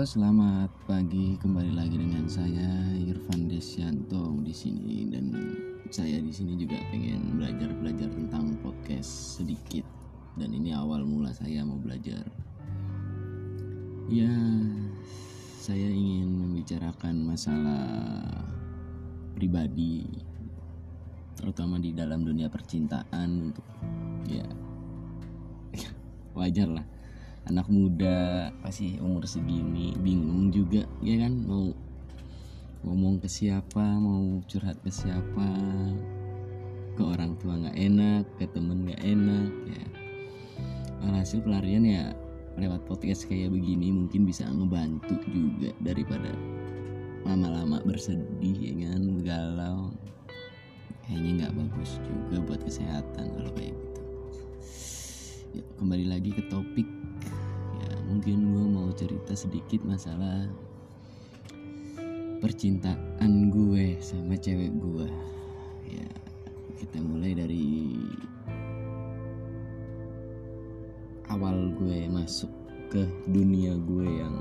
[0.00, 1.36] Selamat pagi.
[1.36, 5.28] Kembali lagi dengan saya Irfan Desyanto di sini dan
[5.92, 9.84] saya di sini juga pengen belajar-belajar tentang podcast sedikit.
[10.40, 12.24] Dan ini awal mula saya mau belajar.
[14.08, 14.32] Ya,
[15.60, 17.84] saya ingin membicarakan masalah
[19.36, 20.08] pribadi
[21.36, 23.68] terutama di dalam dunia percintaan untuk
[24.24, 24.48] ya
[26.40, 26.99] wajar lah
[27.50, 31.34] anak muda pasti umur segini bingung juga ya kan?
[31.42, 31.74] Mau
[32.86, 35.50] ngomong ke siapa mau curhat ke siapa
[36.94, 39.84] ke orang tua nggak enak ke temen nggak enak ya.
[41.10, 42.14] Alhasil pelarian ya
[42.54, 46.30] lewat podcast kayak begini mungkin bisa ngebantu juga daripada
[47.26, 49.02] lama-lama bersedih ya kan?
[49.26, 49.90] Galau.
[51.02, 53.89] Kayaknya nggak bagus juga buat kesehatan kalau kayak gitu
[55.54, 56.88] ya, kembali lagi ke topik.
[57.80, 60.46] Ya mungkin gue mau cerita sedikit masalah
[62.40, 65.04] percintaan gue sama cewek gue
[65.84, 66.08] ya
[66.80, 68.00] kita mulai dari
[71.28, 72.48] awal gue masuk
[72.88, 74.34] ke dunia gue yang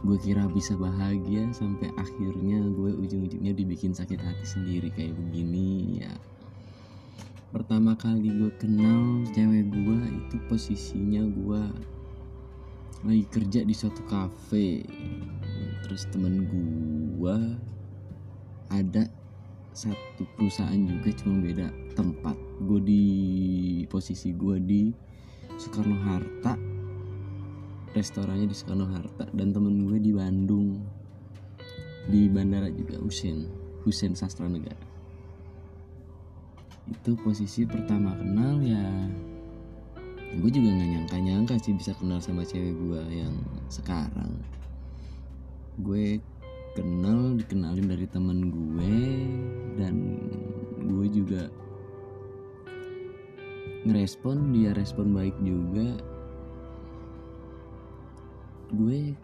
[0.00, 6.00] gue kira bisa bahagia sampai akhirnya gue ujung-ujungnya dibikin sakit hati sendiri kayak begini.
[6.00, 6.12] Ya
[7.50, 11.62] pertama kali gue kenal cewek gue itu posisinya gue
[13.02, 14.86] lagi kerja di suatu kafe.
[15.82, 17.38] Terus temen gue
[18.70, 19.02] ada
[19.74, 22.38] satu perusahaan juga cuma beda tempat.
[22.62, 23.04] Gue di
[23.90, 24.94] posisi gue di
[25.58, 26.54] Soekarno Hatta
[27.90, 30.78] restorannya di Soekarno Hatta dan temen gue di Bandung.
[32.06, 33.44] Di bandara juga Husen
[33.84, 34.89] Husen Sastra Negara
[36.88, 38.86] itu posisi pertama kenal ya.
[40.38, 43.34] Gue juga nggak nyangka-nyangka sih bisa kenal sama cewek gue yang
[43.66, 44.30] sekarang.
[45.82, 46.22] Gue
[46.78, 48.96] kenal dikenalin dari temen gue
[49.74, 49.94] dan
[50.86, 51.50] gue juga
[53.84, 55.98] ngerespon dia respon baik juga.
[58.70, 59.18] Gue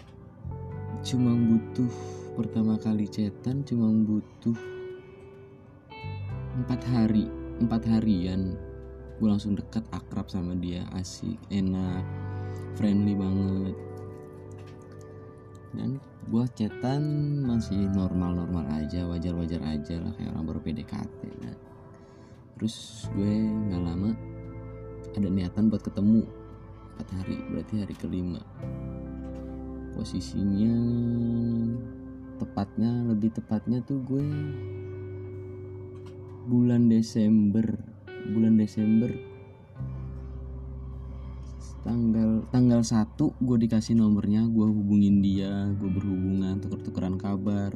[1.07, 1.93] cuma butuh
[2.35, 4.59] pertama kali chatan cuma butuh
[6.57, 8.57] empat hari empat harian
[9.17, 12.05] gue langsung dekat akrab sama dia asik enak
[12.77, 13.77] friendly banget.
[15.73, 17.03] Dan gue chatan
[17.45, 21.55] masih normal-normal aja wajar-wajar aja lah kayak orang baru PDKT nah.
[22.57, 24.11] terus gue nggak lama
[25.17, 26.29] ada niatan buat ketemu.
[26.97, 28.41] Empat hari berarti hari kelima.
[29.97, 30.77] Posisinya
[32.37, 34.25] tepatnya lebih tepatnya tuh gue
[36.47, 37.67] bulan Desember.
[38.31, 39.11] Bulan Desember.
[41.83, 47.75] Tanggal tanggal 1 gue dikasih nomornya gue hubungin dia gue berhubungan tuker-tukeran kabar.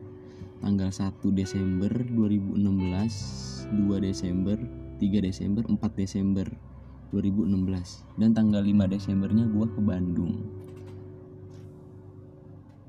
[0.63, 2.59] Tanggal 1 Desember 2016
[3.75, 4.59] 2 Desember
[4.99, 6.47] 3 Desember 4 Desember
[7.11, 10.47] 2016 dan tanggal 5 Desembernya gue ke Bandung.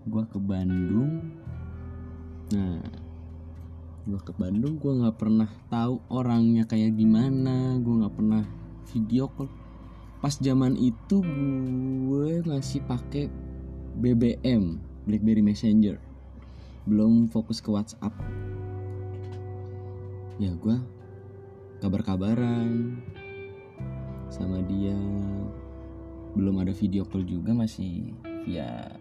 [0.10, 1.22] Gue ke Bandung.
[2.54, 3.11] Nah
[4.02, 8.44] gue ke Bandung gue nggak pernah tahu orangnya kayak gimana gue nggak pernah
[8.90, 9.50] video call.
[10.22, 13.30] Pas zaman itu gue masih pakai
[13.98, 15.98] BBM BlackBerry Messenger.
[16.90, 18.14] Belum fokus ke WhatsApp.
[20.42, 20.78] Ya gue
[21.82, 22.98] kabar-kabaran
[24.34, 24.98] sama dia.
[26.34, 28.98] Belum ada video call juga masih via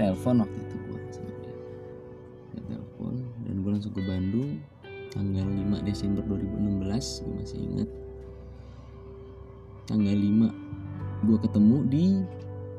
[0.00, 0.87] telepon waktu itu
[3.68, 4.64] gue langsung ke Bandung
[5.12, 6.88] tanggal 5 Desember 2016
[7.20, 7.88] gue masih inget
[9.84, 12.04] tanggal 5 gue ketemu di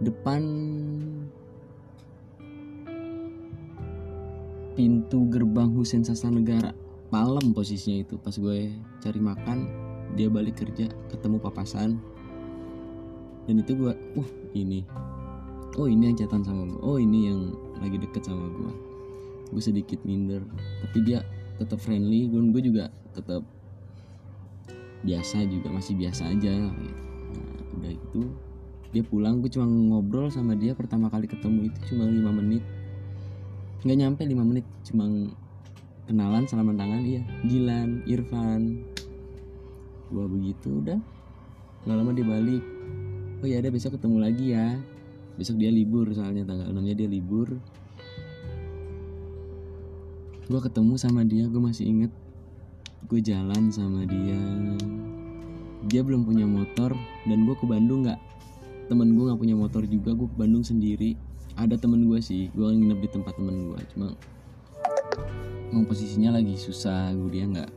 [0.02, 0.42] depan
[4.74, 6.74] pintu gerbang Husen Sastra Negara
[7.14, 8.74] malam posisinya itu pas gue
[9.06, 9.70] cari makan
[10.18, 12.02] dia balik kerja ketemu papasan.
[13.46, 14.86] Dan itu gue uh ini.
[15.78, 18.89] Oh ini yang catatan sama gue oh ini yang lagi deket sama gue
[19.50, 20.42] gue sedikit minder.
[20.86, 21.26] Tapi dia
[21.60, 23.44] tetap friendly gue gue juga tetap
[25.04, 27.00] biasa juga masih biasa aja gitu.
[27.36, 28.22] nah, udah itu
[28.96, 29.42] dia pulang.
[29.42, 32.64] Gue cuma ngobrol sama dia pertama kali ketemu itu cuma lima menit.
[33.86, 35.08] Nggak nyampe lima menit cuma
[36.10, 37.22] kenalan salaman tangan iya.
[37.46, 38.82] Gilan Irfan
[40.10, 41.00] gua begitu udah.
[41.86, 42.64] Nggak lama dia balik.
[43.40, 44.76] Oh ya ada besok ketemu lagi ya.
[45.40, 47.56] Besok dia libur soalnya tanggal 6 nya dia libur
[50.50, 52.12] gue ketemu sama dia gue masih inget.
[53.06, 54.42] Gue jalan sama dia.
[55.86, 56.90] Dia belum punya motor
[57.30, 58.18] dan gue ke Bandung nggak.
[58.90, 61.14] Temen gue nggak punya motor juga gue ke Bandung sendiri.
[61.54, 64.18] Ada temen gue sih gue nginep di tempat temen gue cuma
[65.70, 67.70] mau posisinya lagi susah gue dia nggak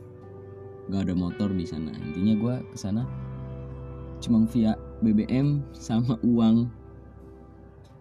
[0.89, 1.93] nggak ada motor di sana.
[1.93, 3.05] Intinya gue ke sana
[4.17, 4.73] cuma via
[5.05, 6.65] BBM sama uang.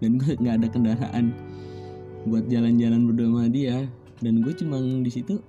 [0.01, 1.37] Dan gue nggak ada kendaraan
[2.25, 3.85] buat jalan-jalan berdua sama dia
[4.23, 5.43] dan gue cuma di situ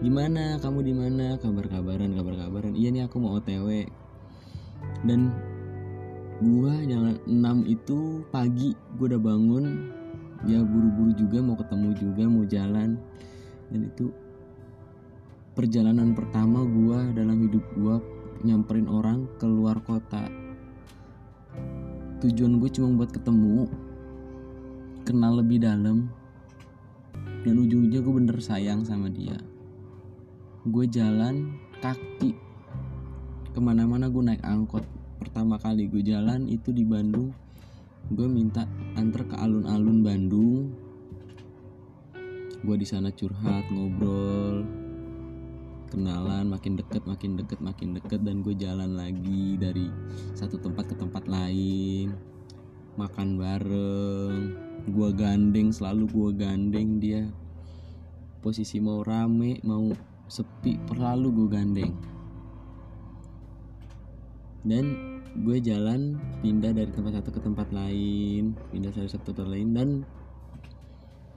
[0.00, 0.56] gimana?
[0.58, 1.36] Kamu di mana?
[1.36, 2.72] Kabar-kabaran kabar-kabaran.
[2.72, 3.84] Iya nih aku mau OTW
[5.04, 5.28] dan
[6.40, 9.64] gua jalan 6 itu pagi gua udah bangun.
[10.48, 12.96] Ya buru-buru juga mau ketemu juga mau jalan.
[13.68, 14.08] Dan itu
[15.52, 18.00] perjalanan pertama gua dalam hidup gua
[18.40, 20.32] nyamperin orang keluar kota.
[22.24, 23.64] Tujuan gue cuma buat ketemu
[25.08, 26.12] kenal lebih dalam
[27.40, 29.36] dan ujung-ujungnya gue bener sayang sama dia.
[30.68, 32.36] Gue jalan kaki.
[33.50, 34.84] Ke mana-mana gue naik angkot.
[35.16, 37.32] Pertama kali gue jalan itu di Bandung.
[38.12, 40.68] Gue minta antar ke alun-alun Bandung.
[42.60, 44.68] Gue di sana curhat ngobrol.
[45.88, 48.20] Kenalan makin deket makin deket makin deket.
[48.20, 49.88] Dan gue jalan lagi dari
[50.36, 52.29] satu tempat ke tempat lain
[52.98, 54.36] makan bareng.
[54.90, 57.28] Gue gandeng selalu gue gandeng dia.
[58.40, 59.92] Posisi mau rame mau
[60.30, 61.92] sepi perlalu gue gandeng.
[64.64, 64.84] Dan
[65.30, 69.70] gue jalan pindah dari tempat satu ke tempat lain pindah dari satu ke tempat lain
[69.78, 69.88] dan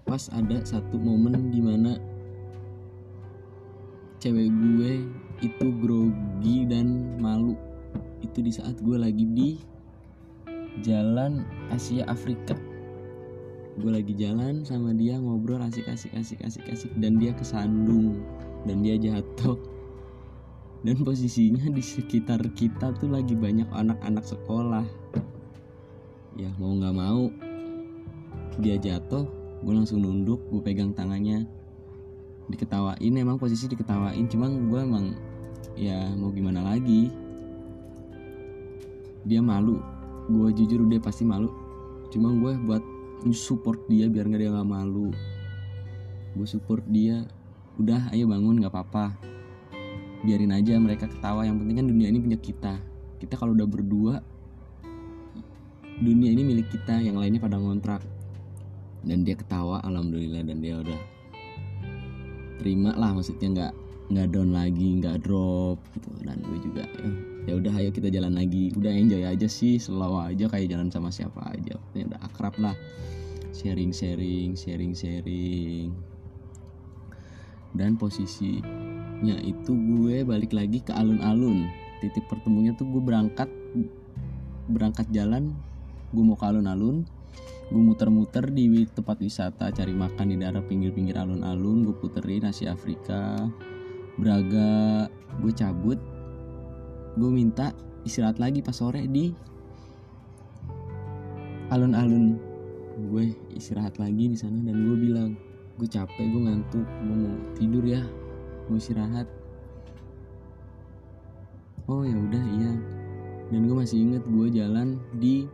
[0.04, 1.94] pas ada satu momen di mana
[4.18, 4.92] cewek gue
[5.44, 7.60] itu grogi dan malu.
[8.24, 9.60] Itu di saat gue lagi di
[10.82, 12.58] jalan Asia Afrika.
[13.78, 16.92] Gue lagi jalan sama dia ngobrol asik asik asik asik asik.
[16.98, 18.22] Dan dia kesandung.
[18.66, 19.58] Dan dia jatuh.
[20.82, 24.86] Dan posisinya di sekitar kita tuh lagi banyak anak-anak sekolah.
[26.34, 27.30] Ya mau nggak mau
[28.62, 29.26] dia jatuh
[29.64, 31.48] gue langsung nunduk gue pegang tangannya.
[32.52, 34.28] Diketawain emang posisi diketawain.
[34.28, 35.06] Cuman gue emang
[35.80, 37.10] ya mau gimana lagi?
[39.24, 39.93] Dia malu
[40.30, 41.52] gue jujur dia pasti malu.
[42.14, 42.84] Cuma gue buat
[43.32, 45.12] support dia biar nggak dia nggak malu.
[46.36, 47.24] Gue support dia
[47.80, 49.16] udah ayo bangun nggak apa-apa.
[50.24, 51.44] Biarin aja mereka ketawa.
[51.48, 52.74] Yang penting kan dunia ini punya kita.
[53.20, 54.14] Kita kalau udah berdua
[56.04, 58.04] dunia ini milik kita yang lainnya pada ngontrak.
[59.04, 61.00] Dan dia ketawa alhamdulillah dan dia udah
[62.64, 63.74] terima lah maksudnya nggak
[64.16, 66.10] nggak down lagi nggak drop gitu.
[66.24, 68.72] Dan gue juga ya, ya udah ayo kita jalan lagi.
[68.76, 69.78] Udah enjoy aja sih.
[69.80, 71.76] Selalu aja kayak jalan sama siapa aja.
[71.96, 72.76] Ya udah akrab lah.
[73.54, 75.92] Sharing sharing sharing sharing.
[77.74, 78.62] Dan posisi
[79.24, 81.68] nya itu gue balik lagi ke alun-alun.
[82.04, 83.48] Titik pertemunya tuh gue berangkat
[84.68, 85.52] berangkat jalan
[86.14, 87.08] gue mau ke alun-alun.
[87.74, 91.88] Gue muter-muter di tempat wisata cari makan di daerah pinggir-pinggir alun-alun.
[91.88, 93.50] Gue puterin nasi Afrika
[94.14, 95.10] Braga
[95.42, 95.98] gue cabut
[97.14, 97.72] gue minta
[98.04, 99.32] istirahat lagi pas sore di
[101.70, 102.38] alun-alun
[103.10, 105.34] gue istirahat lagi di sana dan gue bilang
[105.82, 108.04] gue capek gue ngantuk gue mau tidur ya
[108.68, 109.28] mau istirahat.
[111.92, 112.72] Oh ya udah iya.
[113.52, 115.46] Dan gue masih inget gue jalan di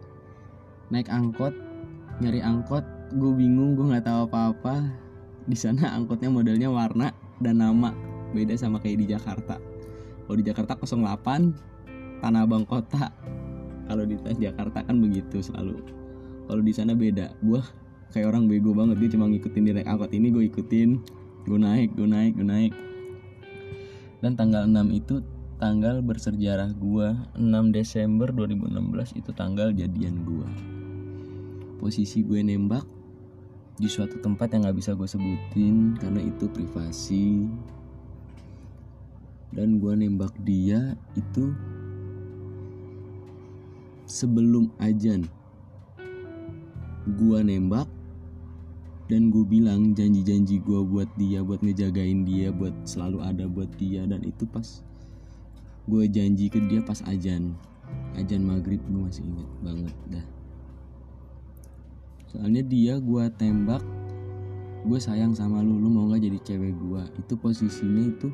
[0.93, 1.53] naik angkot
[2.21, 2.85] nyari angkot.
[3.17, 4.85] Gue bingung gue nggak tahu apa-apa.
[5.49, 7.09] Di sana angkotnya modelnya warna
[7.41, 7.89] dan nama
[8.29, 9.68] beda sama kayak di Jakarta
[10.29, 13.09] kalau di Jakarta 08 Tanah Abang Kota.
[13.89, 15.81] Kalau di Jakarta kan begitu selalu.
[16.45, 17.33] Kalau di sana beda.
[17.41, 17.57] Gue
[18.13, 21.01] kayak orang bego banget dia cuma ngikutin di naik angkot ini gue ikutin.
[21.49, 22.73] Gue naik gue naik gue naik.
[24.21, 25.25] Dan tanggal 6 itu
[25.57, 27.17] tanggal bersejarah gua.
[27.33, 30.45] 6 Desember 2016 itu tanggal jadian gua.
[31.81, 32.85] Posisi gue nembak
[33.79, 37.47] di suatu tempat yang gak bisa gue sebutin karena itu privasi
[39.49, 41.53] dan gue nembak dia itu
[44.05, 45.25] sebelum ajan.
[47.17, 47.89] Gue nembak
[49.09, 54.05] dan gue bilang janji-janji gue buat dia buat ngejagain dia buat selalu ada buat dia.
[54.05, 54.85] Dan itu pas
[55.89, 57.57] gue janji ke dia pas ajan.
[58.17, 60.25] Ajan maghrib gue masih inget banget dah.
[62.29, 63.81] Soalnya dia gue tembak
[64.79, 68.31] gue sayang sama lu lu mau nggak jadi cewek gue itu posisinya itu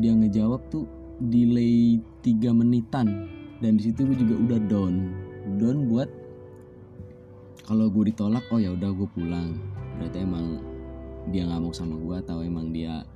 [0.00, 0.88] dia ngejawab tuh
[1.20, 3.28] delay 3 menitan.
[3.62, 4.94] Dan di situ gue juga udah down.
[5.60, 6.08] Down buat
[7.62, 9.54] kalau gue ditolak oh ya udah gue pulang.
[10.00, 10.58] Berarti emang
[11.30, 13.06] dia nggak mau sama gue atau emang dia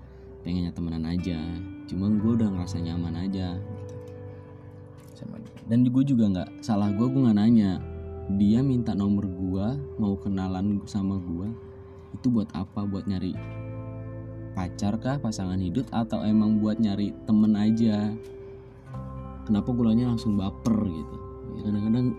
[0.46, 1.38] pengennya temenan aja.
[1.90, 3.58] Cuma gue udah ngerasa nyaman aja.
[5.16, 5.58] Sama dia.
[5.66, 7.82] Dan gue juga nggak salah gue gue nggak nanya.
[8.38, 9.66] Dia minta nomor gue
[9.98, 11.48] mau kenalan sama gue
[12.14, 12.86] itu buat apa?
[12.86, 13.34] Buat nyari
[14.56, 18.08] pacar kah pasangan hidup atau emang buat nyari temen aja?
[19.44, 21.16] Kenapa gulanya langsung baper gitu?
[21.60, 22.16] Ya, kadang-kadang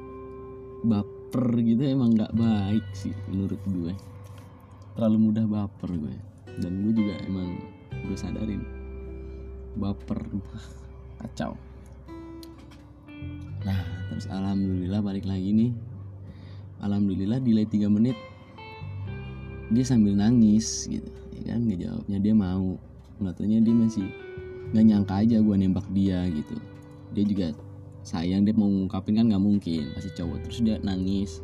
[0.85, 3.93] baper gitu emang nggak baik sih menurut gue.
[4.93, 6.15] Terlalu mudah baper gue.
[6.61, 7.57] Dan gue juga emang
[8.05, 8.61] gue sadarin
[9.73, 10.21] baper
[11.25, 11.57] kacau.
[13.65, 13.81] Nah
[14.13, 15.71] terus alhamdulillah balik lagi nih.
[16.85, 18.13] Alhamdulillah delay 3 menit
[19.67, 21.11] dia sambil nangis gitu
[21.47, 22.75] kan nggak jawabnya dia mau.
[23.17, 24.07] Nggak dia masih
[24.75, 26.55] nggak nyangka aja gue nembak dia gitu.
[27.15, 27.47] Dia juga
[28.03, 30.43] sayang dia mau ngungkapin kan nggak mungkin pasti cowok.
[30.47, 31.39] Terus dia nangis.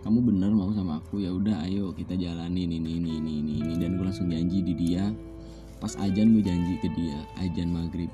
[0.00, 1.20] Kamu bener mau sama aku?
[1.20, 4.72] Ya udah ayo kita jalanin ini ini ini ini ini dan gue langsung janji di
[4.72, 5.12] dia.
[5.80, 8.10] Pas ajan gue janji ke dia ajan maghrib.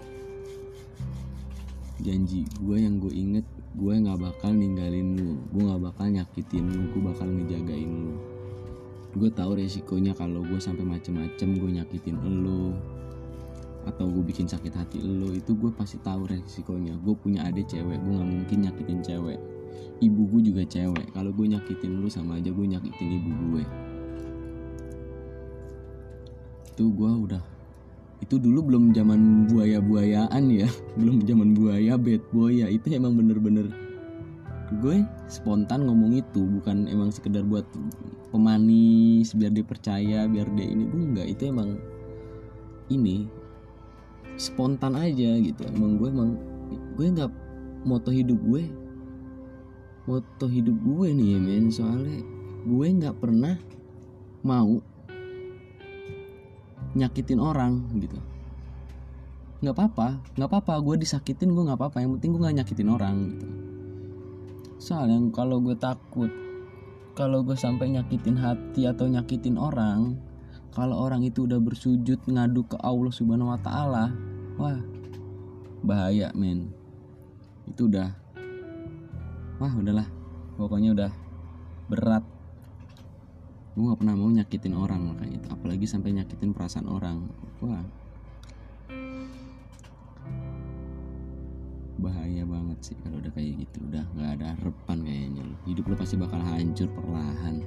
[2.03, 3.47] Janji gue yang gue inget
[3.79, 5.39] gue nggak bakal ninggalin lu.
[5.55, 8.36] Gue nggak bakal nyakitin lu gue bakal ngejagain lu
[9.17, 12.77] gue tahu resikonya kalau gue sampai macem-macem gue nyakitin lo
[13.89, 17.01] atau gue bikin sakit hati lo itu gue pasti tahu resikonya.
[17.01, 19.41] Gue punya adik cewek gue nggak mungkin nyakitin cewek.
[20.05, 21.17] Ibu gue juga cewek.
[21.17, 23.65] Kalau gue nyakitin lo sama aja gue nyakitin ibu gue
[26.77, 27.41] itu gue udah
[28.21, 30.69] itu dulu belum zaman buaya buayaan ya.
[31.01, 32.69] Belum zaman buaya bad boy ya.
[32.69, 33.73] Itu emang bener-bener
[34.67, 37.63] gue spontan ngomong itu bukan emang sekedar buat
[38.35, 40.83] pemanis biar dia percaya biar dia ini.
[40.91, 41.79] Bu enggak itu emang
[42.91, 43.31] ini
[44.35, 45.63] spontan aja gitu.
[45.71, 46.31] Emang gue emang
[46.99, 47.31] gue nggak
[47.87, 48.67] moto hidup gue
[50.11, 51.71] moto hidup gue nih ya men.
[51.71, 52.19] Soalnya
[52.67, 53.55] gue nggak pernah
[54.43, 54.83] mau
[56.99, 58.19] nyakitin orang gitu.
[59.63, 60.75] Nggak apa-apa nggak apa-apa.
[60.83, 62.03] Gue disakitin gue nggak apa-apa.
[62.03, 63.66] Yang penting gue nggak nyakitin orang gitu
[64.77, 66.29] soalnya kalau gue takut
[67.17, 70.21] kalau gue sampai nyakitin hati atau nyakitin orang
[70.77, 74.05] kalau orang itu udah bersujud ngadu ke Allah Subhanahu Wa Taala
[74.61, 74.77] wah
[75.87, 76.75] bahaya men.
[77.71, 78.11] Itu udah
[79.63, 80.09] wah udahlah.
[80.59, 81.11] Pokoknya udah
[81.87, 82.27] berat.
[83.77, 85.49] Gue nggak pernah mau nyakitin orang makanya itu.
[85.53, 87.29] Apalagi sampai nyakitin perasaan orang.
[87.63, 87.85] Wah
[91.97, 93.79] bahaya banget sih kalau udah kayak gitu.
[93.89, 97.65] Udah nggak ada harapan kayaknya lo hidup lo pasti bakal hancur perlahan.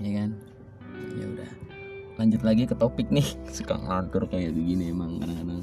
[0.00, 0.30] Ya kan?
[1.16, 1.50] Ya udah.
[2.14, 3.26] Lanjut lagi ke topik nih.
[3.56, 5.62] Suka ngatur kayak begini emang kadang-kadang.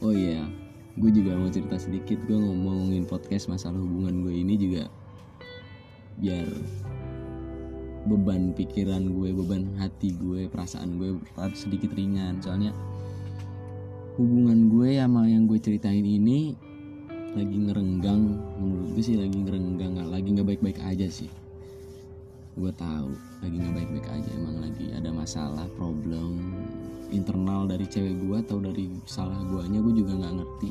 [0.00, 0.44] Oh iya
[1.00, 2.20] gue juga mau cerita sedikit.
[2.28, 4.84] Gue ngomongin podcast masalah hubungan gue ini juga
[6.20, 6.46] biar
[8.04, 11.16] beban pikiran gue beban hati gue perasaan gue
[11.56, 12.40] sedikit ringan.
[12.44, 12.76] Soalnya
[14.20, 16.52] hubungan gue sama yang gue ceritain ini
[17.32, 21.32] lagi ngerenggang menurut gue sih lagi ngerenggang lagi nggak baik-baik aja sih.
[22.52, 26.36] Gue tahu lagi nggak baik-baik aja emang lagi ada masalah problem
[27.08, 30.70] internal dari cewek gue atau dari salah guanya gue juga nggak ngerti.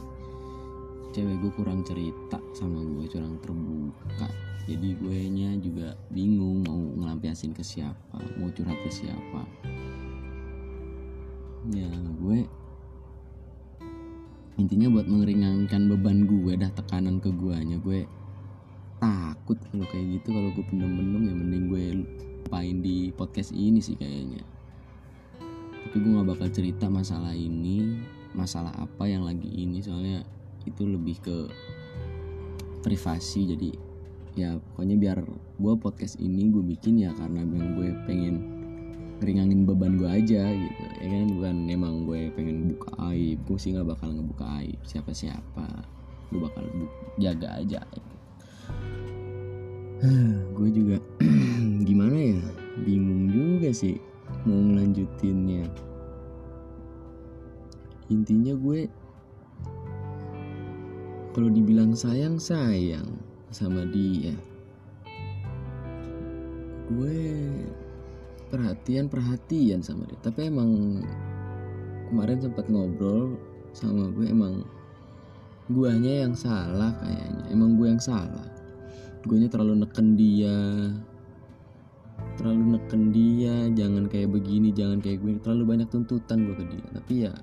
[1.17, 4.29] Cewek gue kurang cerita sama gue kurang terbuka.
[4.69, 9.41] Jadi gue nya juga bingung mau ngelampiasin ke siapa mau curhat ke siapa.
[11.73, 11.89] Ya
[12.21, 12.45] gue
[14.59, 18.03] intinya buat mengeringankan beban gue dah tekanan ke guanya gue
[18.99, 23.95] takut kalau kayak gitu kalau gue pendem-pendem ya mending gue lupain di podcast ini sih
[23.95, 24.43] kayaknya.
[25.79, 28.03] Tapi gue gak bakal cerita masalah ini
[28.35, 30.21] masalah apa yang lagi ini soalnya
[30.67, 31.37] itu lebih ke
[32.83, 33.69] privasi jadi
[34.37, 35.17] ya pokoknya biar
[35.57, 38.58] gue podcast ini gue bikin ya karena yang gue pengen
[39.19, 40.83] ngeringanin beban gue aja gitu.
[41.03, 41.27] Ya kan?
[41.35, 43.37] Bukan emang gue pengen buka aib.
[43.43, 45.67] Gue sih nggak bakal ngebuka aib siapa siapa
[46.29, 46.63] gue bakal
[47.17, 48.13] jaga aja gitu.
[50.57, 50.97] gue juga
[51.89, 52.41] gimana ya?
[52.85, 53.99] Bingung juga sih
[54.45, 55.67] mau ngelanjutinnya.
[58.09, 58.89] Intinya gue
[61.33, 63.05] kalau dibilang sayang sayang
[63.49, 64.33] sama dia.
[66.89, 67.21] Gue
[68.49, 70.19] perhatian perhatian sama dia.
[70.19, 71.01] Tapi emang
[72.09, 73.37] kemarin sempat ngobrol
[73.71, 74.65] sama gue emang
[75.69, 77.43] guanya yang salah kayaknya.
[77.53, 78.49] Emang gue yang salah.
[79.23, 80.57] Gue terlalu neken dia.
[82.35, 86.85] Terlalu neken dia jangan kayak begini jangan kayak gue terlalu banyak tuntutan gue ke dia.
[86.97, 87.33] Tapi ya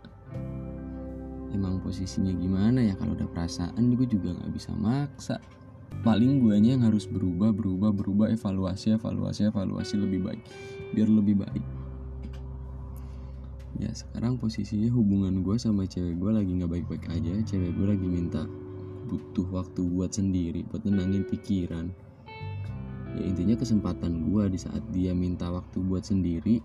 [1.54, 2.94] emang posisinya gimana ya?
[2.98, 5.38] Kalau udah perasaan gue juga nggak bisa maksa
[6.04, 10.42] paling guanya yang harus berubah berubah berubah evaluasi evaluasi evaluasi lebih baik.
[10.92, 11.64] Biar lebih baik.
[13.76, 17.32] Ya sekarang posisinya hubungan gue sama cewek gue lagi nggak baik-baik aja.
[17.44, 18.48] Cewek gue lagi minta
[19.06, 21.92] butuh waktu buat sendiri buat nenangin pikiran.
[23.16, 26.60] Ya intinya kesempatan gue di saat dia minta waktu buat sendiri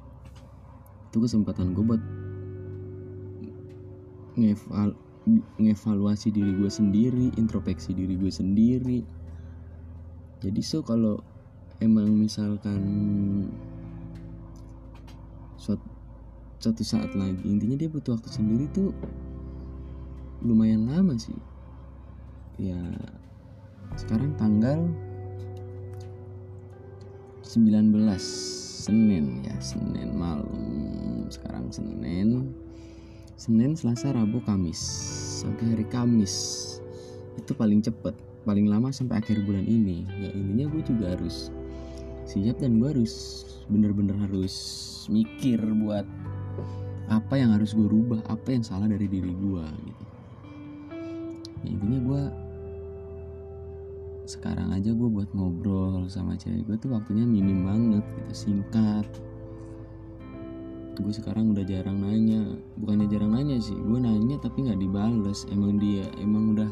[1.12, 2.04] itu kesempatan gue buat
[4.40, 4.96] ngeval
[5.60, 9.04] ngevaluasi diri gue sendiri introspeksi diri gue sendiri
[10.42, 11.22] jadi so kalau
[11.78, 12.82] emang misalkan
[15.54, 15.86] suatu,
[16.58, 18.90] suatu saat lagi intinya dia butuh waktu sendiri tuh
[20.42, 21.38] lumayan lama sih.
[22.58, 22.82] Ya
[23.94, 24.90] sekarang tanggal
[27.46, 27.94] 19
[28.82, 31.30] Senin ya Senin malam.
[31.30, 32.50] Sekarang Senin.
[33.38, 34.82] Senin Selasa Rabu Kamis.
[35.46, 36.34] Sampai hari Kamis.
[37.38, 40.06] Itu paling cepet paling lama sampai akhir bulan ini.
[40.18, 41.54] Ya intinya gue juga harus
[42.26, 44.56] siap dan gue harus bener-bener harus
[45.10, 46.06] mikir buat
[47.12, 50.06] apa yang harus gue rubah apa yang salah dari diri gue gitu.
[51.62, 52.24] Ya intinya gue
[54.26, 59.08] sekarang aja gue buat ngobrol sama cewek gue tuh waktunya minim banget gitu singkat.
[61.02, 65.44] Gue sekarang udah jarang nanya bukannya jarang nanya sih gue nanya tapi nggak dibales.
[65.52, 66.72] Emang dia emang udah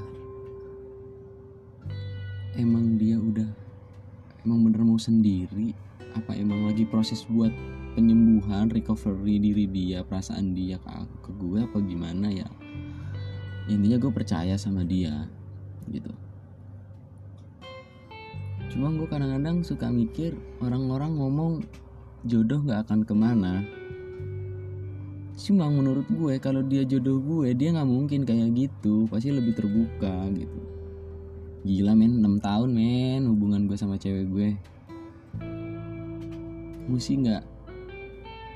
[2.58, 3.50] emang dia udah
[4.46, 5.76] emang bener mau sendiri?
[6.18, 7.54] Apa emang lagi proses buat
[7.94, 10.90] penyembuhan recovery diri dia perasaan dia ke,
[11.22, 12.50] ke gue apa gimana ya?
[13.70, 15.30] Intinya gue percaya sama dia
[15.86, 16.10] gitu.
[18.74, 21.54] Cuma gue kadang-kadang suka mikir orang-orang ngomong
[22.26, 23.62] jodoh gak akan ke mana.
[25.40, 29.08] Cuma menurut gue kalau dia jodoh gue dia nggak mungkin kayak gitu.
[29.08, 30.59] Pasti lebih terbuka gitu
[31.68, 32.24] gila men.
[32.24, 34.50] 6 tahun men hubungan gue sama cewek gue
[36.90, 37.44] gue sih nggak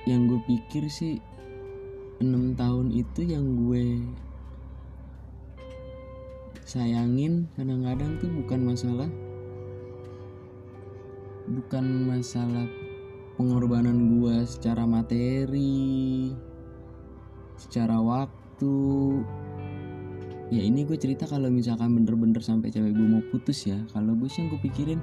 [0.07, 1.19] yang gue pikir sih
[2.23, 4.03] 6 tahun itu yang gue
[6.63, 9.09] sayangin kadang-kadang tuh bukan masalah
[11.45, 12.65] bukan masalah
[13.35, 16.31] pengorbanan gue secara materi
[17.59, 18.75] secara waktu
[20.53, 24.29] ya ini gue cerita kalau misalkan bener-bener sampai cewek gue mau putus ya kalau gue
[24.29, 25.01] sih yang gue pikirin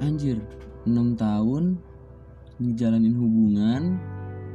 [0.00, 0.40] anjir
[0.88, 1.76] 6 tahun
[2.56, 4.00] ngejalanin hubungan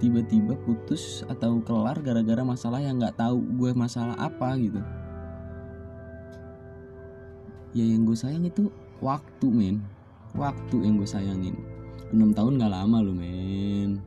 [0.01, 4.81] tiba-tiba putus atau kelar gara-gara masalah yang nggak tahu gue masalah apa gitu.
[7.77, 9.77] Ya yang gue sayang itu waktu men.
[10.36, 11.55] Waktu yang gue sayangin.
[12.12, 13.99] 6 tahun gak lama loh men.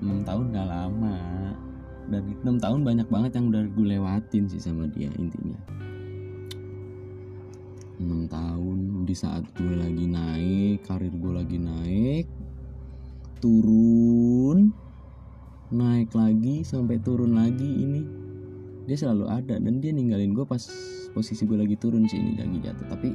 [0.00, 1.16] 6 tahun gak lama
[2.10, 5.58] dari 6 tahun banyak banget yang udah gue lewatin sih sama dia intinya.
[8.02, 12.26] 6 tahun di saat gue lagi naik karir gue lagi naik
[13.38, 14.74] turun
[15.72, 18.02] naik lagi sampai turun lagi ini
[18.86, 19.54] dia selalu ada.
[19.62, 20.60] Dan dia ninggalin gue pas
[21.14, 22.86] posisi gue lagi turun sih ini lagi jatuh.
[22.90, 23.10] Tapi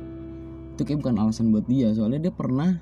[0.78, 2.78] itu kayak bukan alasan buat dia soalnya dia pernah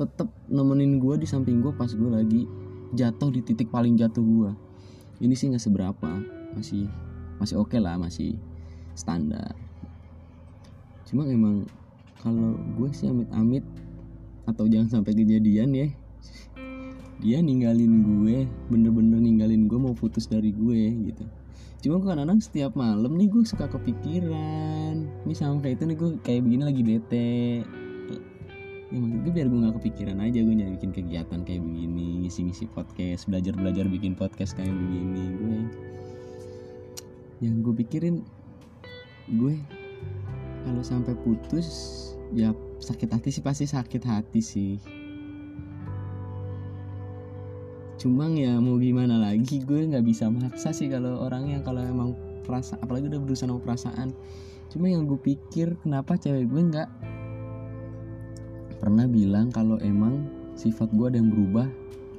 [0.00, 2.48] tetap nemenin gue di samping gue pas gue lagi
[2.96, 4.50] jatuh di titik paling jatuh gue
[5.22, 6.10] ini sih nggak seberapa
[6.58, 6.90] masih
[7.38, 8.34] masih oke okay lah masih
[8.98, 9.54] standar.
[11.06, 11.64] Cuma emang
[12.18, 13.62] kalau gue sih amit-amit
[14.50, 15.88] atau jangan sampai kejadian ya
[17.22, 21.24] dia ninggalin gue bener-bener ninggalin gue mau putus dari gue gitu.
[21.82, 25.34] Cuma kadang-kadang setiap malam nih gue suka kepikiran ini
[25.70, 27.62] itu nih gue kayak begini lagi bete
[28.92, 32.68] ya maksud gue biar gue gak kepikiran aja gue nyari bikin kegiatan kayak begini ngisi-ngisi
[32.76, 35.60] podcast belajar-belajar bikin podcast kayak begini gue.
[37.40, 38.16] Yang gue pikirin
[39.32, 39.56] gue
[40.68, 41.68] kalau sampai putus
[42.36, 42.52] ya
[42.84, 44.76] sakit hati sih pasti sakit hati sih.
[47.96, 52.12] Cuma ya mau gimana lagi gue nggak bisa maksa sih kalau orang yang kalau emang
[52.44, 54.12] perasa apalagi udah berusaha sama perasaan.
[54.68, 57.11] Cuma yang gue pikir kenapa cewek gue nggak
[58.82, 60.26] pernah bilang kalau emang
[60.58, 61.70] sifat gue ada yang berubah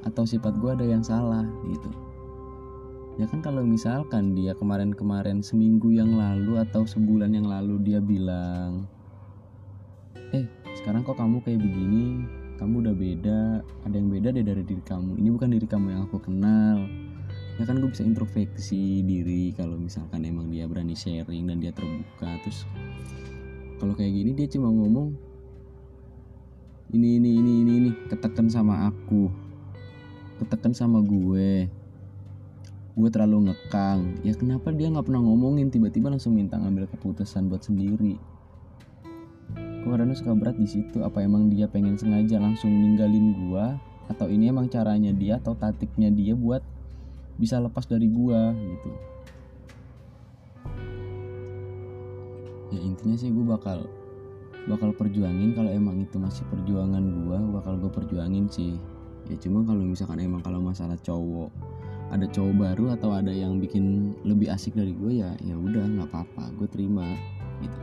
[0.08, 1.92] atau sifat gue ada yang salah gitu.
[3.20, 8.88] Ya kan kalau misalkan dia kemarin-kemarin seminggu yang lalu atau sebulan yang lalu dia bilang
[10.32, 10.48] eh
[10.80, 12.24] sekarang kok kamu kayak begini?
[12.56, 13.40] Kamu udah beda.
[13.84, 15.20] Ada yang beda deh dari diri kamu.
[15.20, 16.80] Ini bukan diri kamu yang aku kenal.
[17.60, 22.40] Ya kan gue bisa introspeksi diri kalau misalkan emang dia berani sharing dan dia terbuka.
[22.40, 22.64] Terus
[23.76, 25.33] kalau kayak gini dia cuma ngomong
[26.94, 27.90] ini ini ini ini ini.
[28.06, 29.26] Ketekan sama aku.
[30.38, 31.66] Ketekan sama gue.
[32.94, 34.22] Gue terlalu ngekang.
[34.22, 35.74] Ya kenapa dia nggak pernah ngomongin?
[35.74, 38.14] Tiba-tiba langsung minta ngambil keputusan buat sendiri.
[39.82, 41.02] Gue kadang suka berat di situ?
[41.02, 43.74] Apa emang dia pengen sengaja langsung ninggalin gua?
[44.06, 46.62] Atau ini emang caranya dia atau taktiknya dia buat
[47.34, 48.90] bisa lepas dari gua gitu.
[52.70, 53.86] Ya intinya sih gue bakal
[54.64, 58.76] bakal perjuangin kalau emang itu masih perjuangan gue bakal gue perjuangin sih.
[59.28, 61.48] Ya cuma kalau misalkan emang kalau masalah cowok
[62.12, 66.08] ada cowok baru atau ada yang bikin lebih asik dari gue ya ya udah nggak
[66.12, 67.04] apa-apa gue terima
[67.60, 67.78] gitu.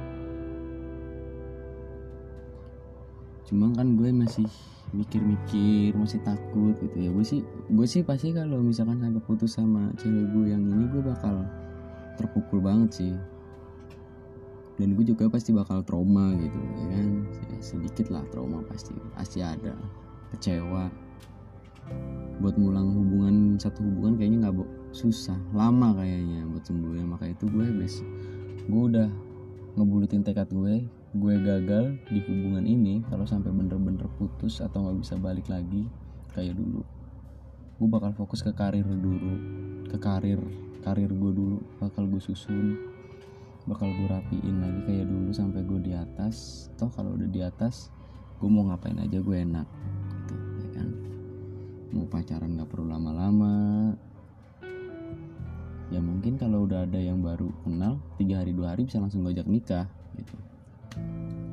[3.51, 4.47] Cuma kan gue masih
[4.93, 7.09] mikir-mikir masih takut gitu ya.
[7.13, 11.01] Gue sih gue sih pasti kalau misalkan sampai putus sama cewek gue yang ini gue
[11.01, 11.45] bakal
[12.17, 13.13] terpukul banget sih
[14.81, 17.07] dan gue juga pasti bakal trauma gitu ya kan?
[17.61, 18.97] Sedikit lah trauma pasti.
[19.13, 19.77] Pasti ada.
[20.33, 20.89] Kecewa.
[22.41, 24.57] Buat ngulang hubungan satu hubungan kayaknya nggak
[24.89, 25.37] susah.
[25.53, 28.01] Lama kayaknya buat sembuh ya maka itu gue bes
[28.65, 29.09] gue udah
[29.77, 30.81] ngebulutin tekad gue.
[31.13, 35.85] Gue gagal di hubungan ini kalau sampai bener-bener putus atau nggak bisa balik lagi
[36.33, 36.81] kayak dulu.
[37.77, 39.37] Gue bakal fokus ke karir dulu.
[39.93, 40.41] Ke karir
[40.81, 41.61] karir gue dulu.
[41.77, 42.90] Bakal gue susun
[43.69, 46.67] bakal gue rapiin lagi kayak dulu sampai gue di atas.
[46.77, 47.93] Toh kalau udah di atas
[48.41, 49.67] gue mau ngapain aja gue enak
[50.25, 50.89] gitu ya kan?
[51.93, 53.93] Mau pacaran nggak perlu lama-lama.
[55.91, 59.45] Ya mungkin kalau udah ada yang baru kenal tiga hari dua hari bisa langsung ngajak
[59.45, 59.85] nikah
[60.17, 60.35] gitu.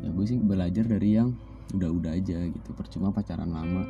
[0.01, 1.35] Ya gue sih belajar dari yang
[1.75, 2.71] udah-udah aja gitu.
[2.73, 3.85] Percuma pacaran lama.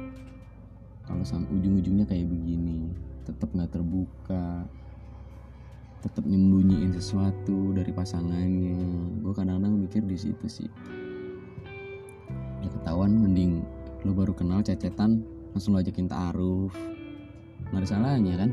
[1.04, 2.92] Kalau sampai ujung-ujungnya kayak begini
[3.28, 4.64] tetap nggak terbuka
[5.98, 8.78] tetap nyembunyiin sesuatu dari pasangannya.
[9.22, 10.70] Gue kadang-kadang mikir di situ sih.
[12.62, 13.62] Ya ketahuan mending
[14.06, 16.74] lo baru kenal cecetan langsung lo ajakin ta'aruf.
[17.70, 18.50] Nggak ada salahnya kan?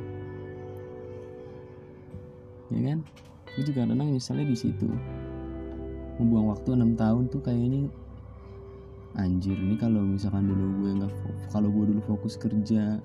[2.74, 3.00] Ya kan?
[3.54, 4.90] Gue juga kadang misalnya di situ.
[6.18, 7.92] Membuang waktu enam tahun tuh kayaknya
[9.16, 11.12] anjir ini kalau misalkan dulu gue nggak
[11.48, 13.00] kalau gue dulu fokus kerja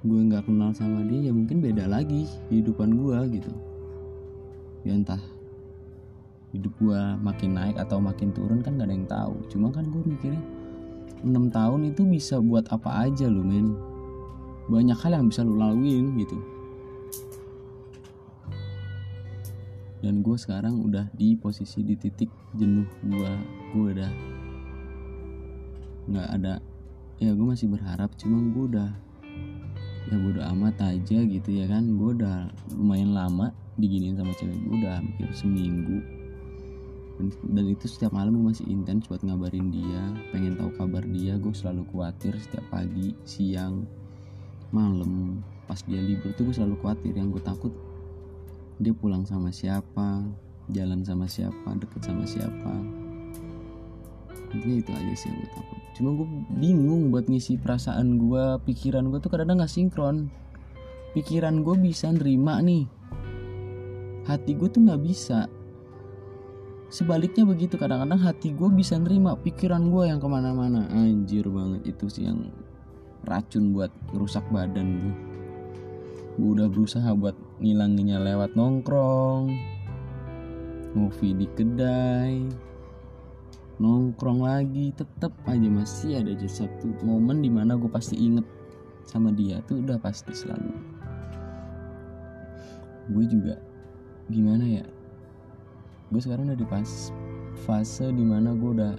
[0.00, 3.52] gue nggak kenal sama dia ya mungkin beda lagi kehidupan gue gitu.
[4.88, 5.20] Ya entah
[6.56, 9.34] hidup gue makin naik atau makin turun kan gak ada yang tahu.
[9.52, 10.40] Cuma kan gue mikirnya
[11.20, 13.76] 6 tahun itu bisa buat apa aja lo men.
[14.72, 16.38] Banyak hal yang bisa lo laluin gitu.
[20.00, 23.32] Dan gue sekarang udah di posisi di titik jenuh gue
[23.76, 24.12] gue udah
[26.10, 26.58] nggak ada
[27.22, 28.90] ya gue masih berharap cuma gue udah
[30.08, 31.98] ya bodo amat aja gitu ya kan.
[32.00, 36.00] Gue udah lumayan lama diginiin sama cewek gue udah hampir seminggu.
[37.52, 41.36] Dan, itu setiap malam gue masih intens buat ngabarin dia pengen tahu kabar dia.
[41.36, 43.84] Gue selalu khawatir setiap pagi siang
[44.72, 45.44] malam.
[45.68, 47.12] Pas dia libur tuh gue selalu khawatir.
[47.12, 47.72] Yang gue takut
[48.80, 50.24] dia pulang sama siapa
[50.72, 52.99] jalan sama siapa deket sama siapa
[54.50, 55.80] intinya itu aja sih yang gue takut.
[55.94, 60.16] Cuma gue bingung buat ngisi perasaan gue pikiran gue tuh kadang-kadang gak sinkron.
[61.14, 62.86] Pikiran gue bisa nerima nih.
[64.26, 65.50] Hati gue tuh nggak bisa.
[66.90, 70.86] Sebaliknya begitu kadang-kadang hati gue bisa nerima pikiran gue yang ke mana-mana.
[70.90, 72.50] Anjir banget itu sih yang
[73.26, 75.14] racun buat ngerusak badan gue
[76.40, 79.52] gue udah berusaha buat ngilanginnya lewat nongkrong
[80.96, 82.48] ngopi di kedai
[83.80, 88.44] nongkrong lagi tetep aja masih ada aja satu momen di mana gue pasti inget
[89.08, 90.76] sama dia tuh udah pasti selalu.
[93.08, 93.56] Gue juga
[94.28, 94.84] gimana ya
[96.12, 97.08] gue sekarang udah di pas
[97.64, 98.94] fase di mana gue udah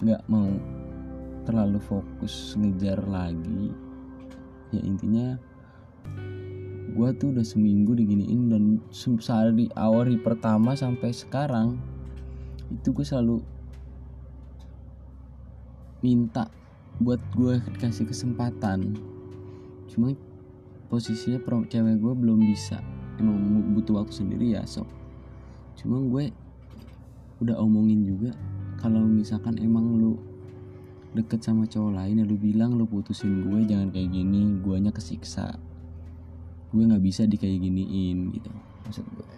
[0.00, 0.48] nggak mau
[1.44, 3.68] terlalu fokus ngejar lagi.
[4.72, 5.36] Ya intinya
[6.96, 11.76] gue tuh udah seminggu diginiin dan sehari awal pertama sampai sekarang
[12.72, 13.40] itu gue selalu
[16.04, 16.46] minta
[16.98, 18.98] buat gue kasih kesempatan.
[19.90, 20.14] Cuma
[20.90, 22.82] posisinya pro cewek gue belum bisa.
[23.18, 23.38] Emang
[23.74, 24.98] butuh waktu sendiri ya sok
[25.78, 26.34] cuma gue
[27.38, 28.34] udah omongin juga
[28.82, 30.18] kalau misalkan emang lu
[31.14, 35.54] deket sama cowok lain ya lu bilang lu putusin gue jangan kayak gini guanya kesiksa.
[36.74, 38.50] Gue nggak bisa di kayak giniin gitu
[38.84, 39.28] maksud gue.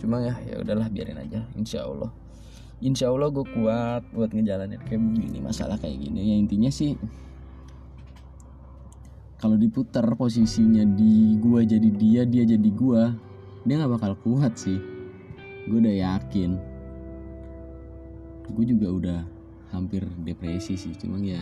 [0.00, 2.10] Cuma ya ya udahlah biarin aja insya Allah
[2.80, 6.32] insya Allah gue kuat buat ngejalanin kayak begini masalah kayak gini.
[6.32, 6.96] Ya intinya sih
[9.40, 13.02] kalau diputar posisinya di gue jadi dia dia jadi gue
[13.68, 14.80] dia nggak bakal kuat sih.
[15.68, 16.50] Gue udah yakin.
[18.50, 19.20] Gue juga udah
[19.70, 21.38] hampir depresi sih cuma ya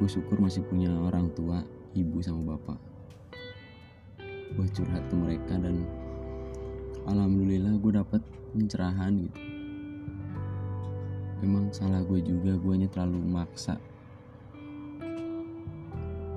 [0.00, 1.60] gue syukur masih punya orang tua
[1.92, 2.80] ibu sama bapak.
[4.56, 5.84] Gue curhat ke mereka dan
[7.04, 9.49] alhamdulillah gue dapet pencerahan gitu
[11.40, 13.80] memang salah gue juga guanya terlalu maksa.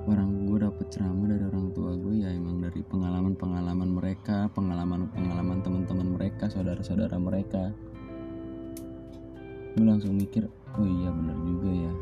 [0.04, 6.08] Orang gue dapet ceramah dari orang tua gue ya emang dari pengalaman-pengalaman mereka pengalaman-pengalaman teman-teman
[6.16, 7.72] mereka saudara-saudara mereka.
[9.76, 11.92] Gue langsung mikir oh iya bener juga ya.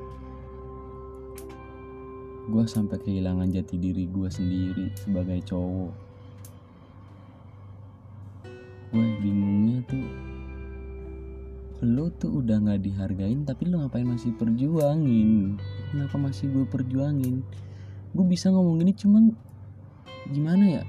[2.51, 5.95] Gue sampai kehilangan jati diri gue sendiri sebagai cowok.
[8.91, 10.32] Gue bingungnya tuh
[11.83, 15.59] lo tuh udah nggak dihargain tapi lo ngapain masih perjuangin?
[15.91, 17.43] Kenapa masih gue perjuangin?
[18.15, 19.35] Gue bisa ngomong gini cuman
[20.31, 20.83] gimana ya?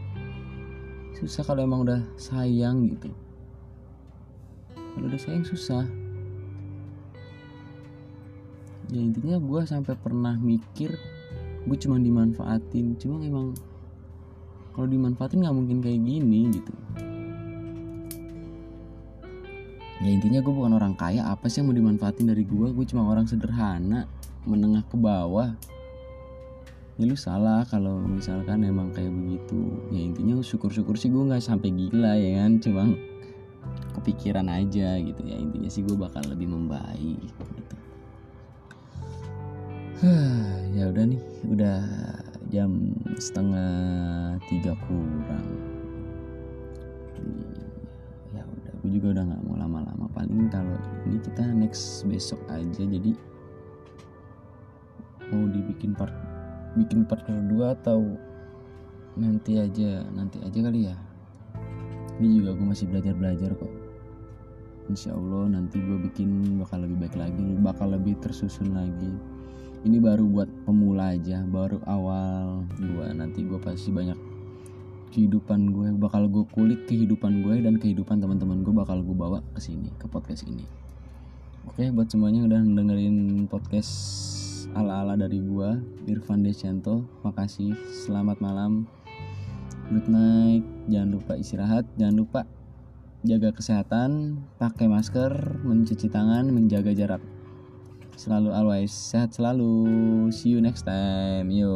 [1.18, 3.10] Susah kalau emang udah sayang gitu.
[4.78, 5.82] Kalau udah sayang susah.
[8.94, 10.94] Ya intinya gue sampai pernah mikir
[11.66, 13.02] gue cuma dimanfaatin.
[13.02, 13.58] Cuma emang
[14.78, 16.74] kalau dimanfaatin nggak mungkin kayak gini gitu
[20.04, 23.08] ya intinya gue bukan orang kaya apa sih yang mau dimanfaatin dari gue gue cuma
[23.08, 24.04] orang sederhana
[24.44, 25.56] menengah ke bawah.
[27.00, 29.82] Ya lu salah kalau misalkan emang kayak begitu.
[29.90, 32.60] Ya intinya syukur-syukur sih gue nggak sampai gila ya kan?
[32.60, 32.84] Cuma
[33.98, 35.22] kepikiran aja gitu.
[35.24, 37.76] Ya intinya sih gue bakal lebih membaik gitu.
[40.74, 41.22] Ya udah nih.
[41.48, 41.80] Udah
[42.52, 45.73] jam setengah tiga kurang
[48.84, 50.06] gue juga udah nggak mau lama-lama.
[50.12, 50.76] Paling kalau
[51.08, 53.16] ini kita next besok aja jadi
[55.32, 56.12] mau dibikin part
[56.76, 58.20] bikin part kedua atau
[59.16, 60.96] nanti aja nanti aja kali ya.
[62.20, 63.72] Ini juga gue masih belajar belajar kok.
[64.92, 69.16] Insya Allah nanti gue bikin bakal lebih baik lagi bakal lebih tersusun lagi.
[69.88, 74.33] Ini baru buat pemula aja baru awal gue nanti gue pasti banyak
[75.14, 79.62] kehidupan gue bakal gue kulik kehidupan gue dan kehidupan teman-teman gue bakal gue bawa ke
[79.62, 80.66] sini ke podcast ini.
[81.70, 83.94] Oke buat semuanya udah dengerin podcast
[84.74, 87.72] ala-ala dari gua Irfan Desyanto makasih.
[88.04, 88.90] Selamat malam.
[89.88, 90.66] Good night.
[90.90, 91.86] Jangan lupa istirahat.
[91.96, 92.42] Jangan lupa
[93.24, 97.24] jaga kesehatan pakai masker mencuci tangan menjaga jarak.
[98.20, 99.88] Selalu always sehat selalu.
[100.36, 101.48] See you next time.
[101.48, 101.74] Yo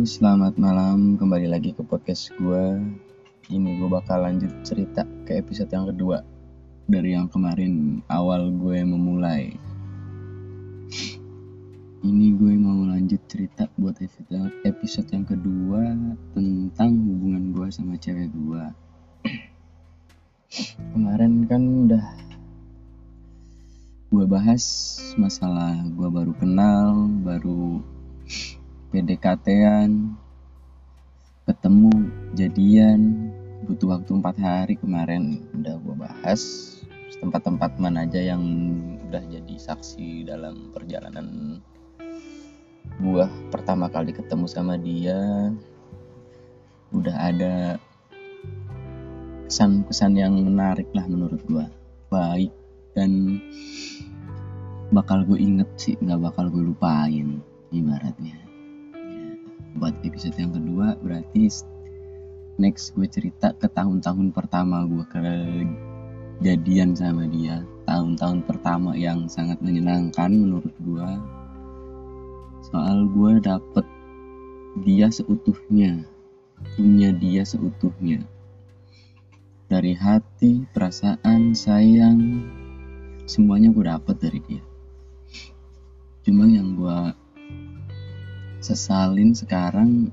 [0.00, 1.20] Selamat malam.
[1.20, 2.80] Kembali lagi ke podcast gue.
[3.52, 6.24] Ini gue bakal lanjut cerita ke episode yang kedua
[6.88, 9.52] dari yang kemarin awal gue memulai.
[12.00, 14.00] Ini gue mau lanjut cerita buat
[14.64, 15.92] episode yang kedua
[16.32, 18.64] tentang hubungan gue sama cewek gue.
[20.96, 22.06] Kemarin kan udah
[24.08, 24.64] gue bahas
[25.20, 27.84] masalah gue baru kenal, baru
[28.90, 30.18] PDKT-an
[31.46, 31.94] ketemu
[32.34, 33.30] jadian
[33.62, 36.42] butuh waktu empat hari kemarin udah gue bahas.
[37.22, 38.42] Tempat-tempat mana aja yang
[39.06, 41.60] udah jadi saksi dalam perjalanan
[42.98, 45.54] gue pertama kali ketemu sama dia.
[46.90, 47.78] Udah ada
[49.46, 51.66] kesan-kesan yang menarik lah menurut gue
[52.10, 52.50] baik
[52.98, 53.38] dan
[54.90, 57.38] bakal gue inget sih nggak bakal gue lupain
[57.70, 58.49] ibaratnya
[59.78, 61.46] buat episode yang kedua berarti
[62.58, 67.62] next gue cerita ke tahun-tahun pertama gue kejadian sama dia.
[67.86, 71.10] Tahun-tahun pertama yang sangat menyenangkan menurut gue
[72.70, 73.86] soal gue dapet
[74.86, 76.06] dia seutuhnya
[76.76, 78.22] punya dia seutuhnya.
[79.70, 82.42] Dari hati perasaan sayang
[83.24, 84.62] semuanya gue dapet dari dia.
[86.26, 86.98] Cuma yang gue
[88.60, 90.12] sesalin sekarang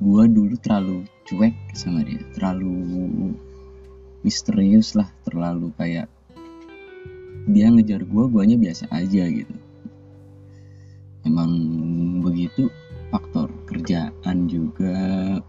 [0.00, 2.20] gue dulu terlalu cuek sama dia.
[2.36, 2.76] Terlalu
[4.20, 6.12] misterius lah terlalu kayak
[7.48, 9.56] dia ngejar gue guanya biasa aja gitu.
[11.24, 11.52] Emang
[12.20, 12.68] begitu
[13.08, 15.40] faktor kerjaan juga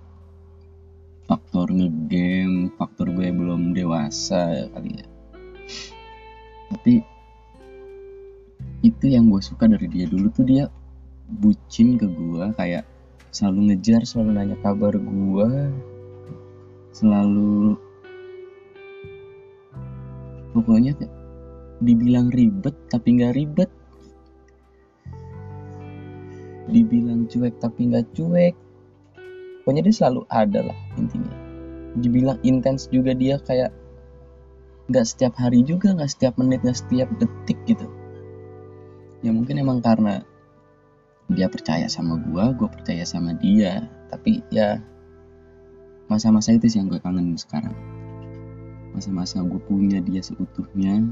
[1.28, 5.08] faktor ngegame faktor gue belum dewasa kali ya.
[6.72, 6.94] Tapi
[8.82, 10.08] itu yang gue suka dari dia.
[10.08, 10.72] Dulu tuh dia
[11.40, 12.84] bucin ke gue kayak
[13.32, 15.50] selalu ngejar selalu nanya kabar gue
[16.92, 17.80] selalu
[20.52, 20.92] pokoknya
[21.82, 23.72] dibilang ribet tapi nggak ribet.
[26.70, 28.56] Dibilang cuek tapi nggak cuek.
[29.66, 31.34] Pokoknya dia selalu ada lah intinya.
[31.98, 33.74] Dibilang intens juga dia kayak
[34.88, 37.90] nggak setiap hari juga nggak setiap menit nggak setiap detik gitu.
[39.26, 40.24] Ya mungkin emang karena
[41.32, 43.88] dia percaya sama gue gue percaya sama dia.
[44.12, 44.80] Tapi ya
[46.12, 47.76] masa-masa itu sih yang gue kangen sekarang.
[48.92, 51.08] Masa-masa gue punya dia seutuhnya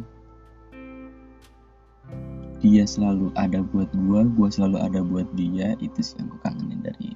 [2.60, 6.84] dia selalu ada buat gue gue selalu ada buat dia itu sih yang gue kangenin
[6.84, 7.10] dari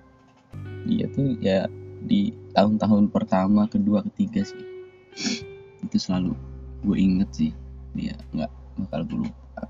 [0.88, 1.68] dia tuh ya
[2.04, 4.64] di tahun-tahun pertama kedua ketiga sih.
[5.84, 6.36] Itu selalu
[6.84, 7.52] gue inget sih
[7.96, 9.64] dia nggak bakal gue lupa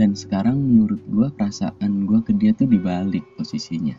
[0.00, 3.92] dan sekarang menurut gue perasaan gue ke dia tuh dibalik posisinya.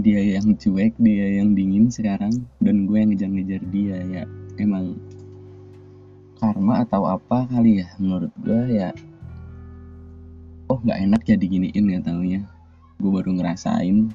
[0.00, 2.32] Dia yang cuek dia yang dingin sekarang
[2.64, 4.24] dan gue yang ngejar-ngejar dia ya.
[4.56, 4.96] Emang
[6.40, 8.96] karma atau apa kali ya menurut gue ya
[10.72, 12.00] oh nggak enak ya diginiin ya.
[12.00, 12.40] Taunya
[12.96, 14.08] gue baru ngerasain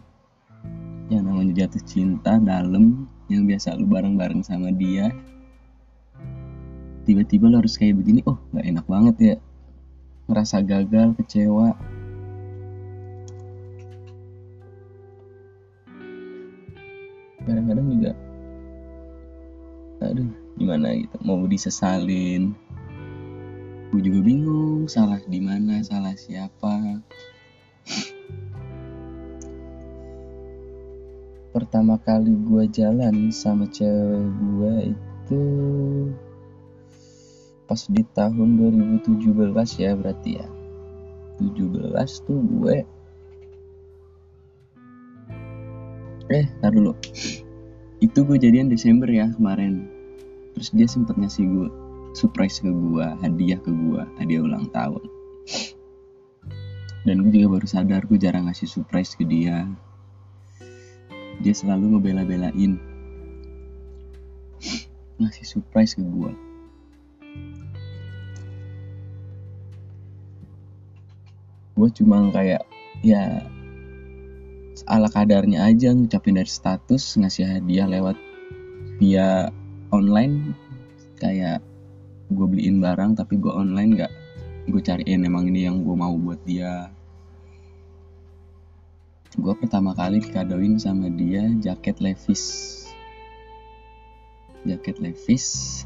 [1.13, 5.13] yang namanya jatuh cinta dalam yang biasa lu bareng-bareng sama dia
[7.05, 9.35] tiba-tiba lo harus kayak begini oh nggak enak banget ya.
[10.25, 11.77] Ngerasa gagal kecewa.
[17.45, 18.11] Kadang-kadang juga
[20.01, 22.57] aduh gimana gitu mau disesalin.
[23.93, 26.99] Gue juga bingung salah di mana salah siapa.
[31.55, 35.43] Pertama kali gue jalan sama cewek gue itu
[37.65, 40.47] pas di tahun 2017 ya berarti ya.
[41.41, 42.75] 17 tuh gue.
[46.29, 46.93] Eh tar dulu.
[48.01, 49.89] Itu gue jadian Desember ya kemarin.
[50.55, 51.69] Terus dia sempat ngasih gue
[52.15, 55.03] surprise ke gue hadiah ke gue hadiah ulang tahun.
[57.05, 59.65] Dan gue juga baru sadar gue jarang ngasih surprise ke dia.
[61.41, 62.79] Dia selalu ngebela-belain.
[65.19, 66.54] Ngasih surprise ke gue
[71.75, 72.63] gue cuma kayak
[73.05, 73.45] ya
[74.87, 78.17] ala kadarnya aja ngucapin dari status ngasih hadiah lewat
[78.97, 79.51] via
[79.91, 80.55] online.
[81.21, 81.63] Kayak
[82.31, 84.13] gue beliin barang tapi gue online nggak
[84.65, 86.89] gue cariin emang ini yang gue mau buat dia.
[89.35, 92.87] Gue pertama kali dikadoin sama dia jaket Levi's.
[94.65, 95.85] Jaket Levi's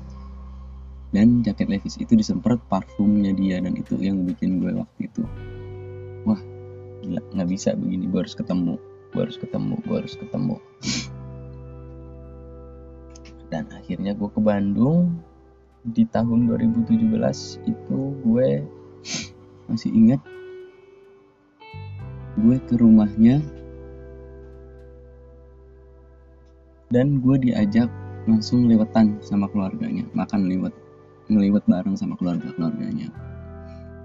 [1.10, 5.26] dan jaket Levi's itu disemprot parfumnya dia dan itu yang bikin gue waktu itu.
[6.30, 6.41] Wah
[7.02, 8.06] gila nggak bisa begini.
[8.06, 8.78] Gue harus ketemu
[9.10, 10.56] gue harus ketemu gue harus ketemu.
[13.50, 15.17] Dan akhirnya gue ke Bandung.
[15.80, 17.02] Di tahun 2017
[17.65, 18.50] itu gue
[19.65, 20.22] masih ingat
[22.38, 23.41] gue ke rumahnya.
[26.93, 27.89] Dan gue diajak
[28.30, 30.74] langsung lewetan sama keluarganya makan lewat
[31.29, 33.13] ngelewat bareng sama keluarga keluarganya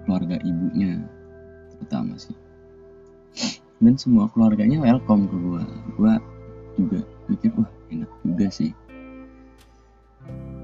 [0.05, 1.01] keluarga ibunya
[1.75, 2.37] terutama sih.
[3.81, 5.61] Dan semua keluarganya welcome ke gue
[5.99, 6.13] gue
[6.79, 8.71] juga mikir wah enak juga sih.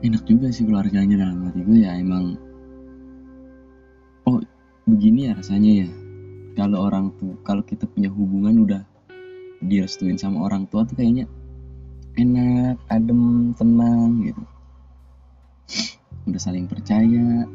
[0.01, 2.39] Enak juga sih keluarganya dalam hati gue ya emang
[4.29, 4.39] oh
[4.87, 5.89] begini ya rasanya ya.
[6.55, 8.81] Kalau orang tuh kalau kita punya hubungan udah
[9.61, 11.27] direstuin sama orang tua tuh kayaknya
[12.17, 14.43] enak adem tenang gitu
[16.29, 17.49] udah saling percaya.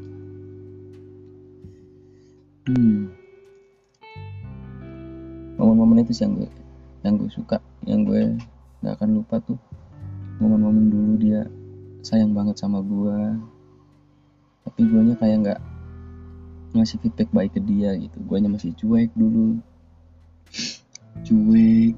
[2.66, 3.14] Hmm.
[5.56, 6.50] Momen-momen itu sih yang gue
[7.06, 8.34] yang gue suka yang gue
[8.82, 9.58] gak akan lupa tuh.
[10.42, 11.46] Momen-momen dulu dia
[12.02, 13.18] sayang banget sama gue
[14.66, 15.60] tapi guanya kayak nggak
[16.74, 18.18] ngasih feedback baik ke dia gitu.
[18.26, 19.62] Guanya masih cuek dulu.
[21.22, 21.94] Cuek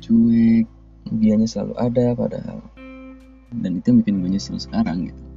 [0.00, 0.66] cuek.
[1.08, 2.58] Dianya selalu ada padahal.
[3.52, 5.27] Dan itu yang bikin gue nyesel sekarang gitu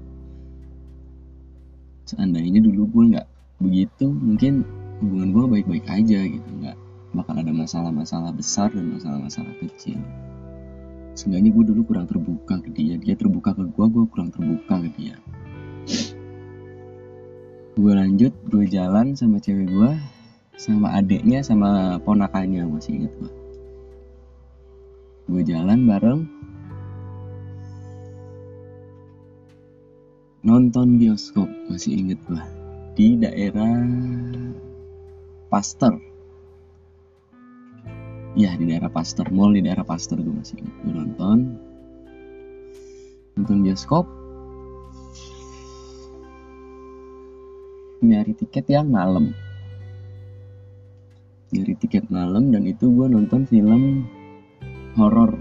[2.11, 3.27] seandainya dulu gue nggak
[3.63, 4.67] begitu mungkin
[4.99, 6.49] hubungan gue baik-baik aja gitu.
[6.59, 6.77] Nggak
[7.15, 9.99] bakal ada masalah-masalah besar dan masalah-masalah kecil.
[11.15, 14.89] Seenggaknya gue dulu kurang terbuka ke dia dia terbuka ke gue gue kurang terbuka ke
[14.99, 15.15] dia.
[17.79, 19.91] Gue lanjut gue jalan sama cewek gue
[20.59, 23.31] sama adiknya sama ponakannya masih inget gue.
[25.31, 26.27] Gue jalan bareng
[30.51, 32.43] nonton bioskop masih inget gue
[32.99, 33.87] di daerah
[35.47, 35.95] Pasteur.
[38.35, 39.31] Ya di daerah Pasteur.
[39.31, 40.75] Mall di daerah Pasteur gue masih ingat.
[40.83, 41.37] Gue nonton.
[43.39, 44.11] Nonton bioskop.
[48.03, 49.31] Nyari tiket yang malam.
[51.55, 54.03] Nyari tiket malam dan itu gue nonton film
[54.99, 55.31] horor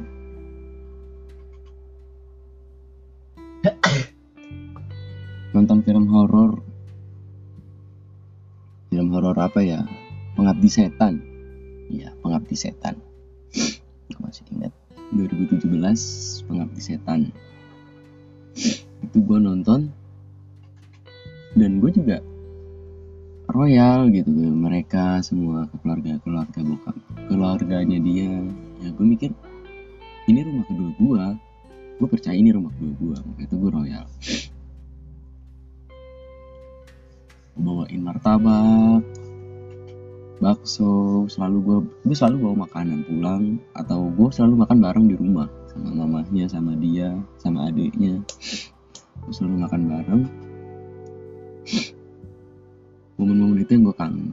[5.70, 6.58] nonton film horor.
[8.90, 9.86] Film horor apa ya?
[10.34, 11.22] Pengabdi setan.
[11.86, 12.98] Iya pengabdi setan.
[14.10, 14.74] Gue masih ingat.
[15.14, 15.70] 2017
[16.50, 17.30] pengabdi setan.
[19.06, 19.94] Itu gue nonton.
[21.54, 22.18] Dan gue juga
[23.54, 26.98] royal gitu mereka semua ke keluarga keluarga bokap
[27.30, 28.42] keluarganya dia.
[28.82, 29.30] Ya gue mikir
[30.26, 31.24] ini rumah kedua gue
[32.02, 34.06] gue percaya ini rumah kedua gue makanya itu gue royal
[37.58, 39.02] bawain martabak
[40.40, 41.78] bakso selalu gue
[42.08, 43.44] gue selalu bawa makanan pulang
[43.76, 48.24] atau gue selalu makan bareng di rumah sama mamahnya sama dia sama adiknya.
[49.20, 50.22] Gue selalu makan bareng.
[53.20, 54.32] Momen-momen itu yang gue kangen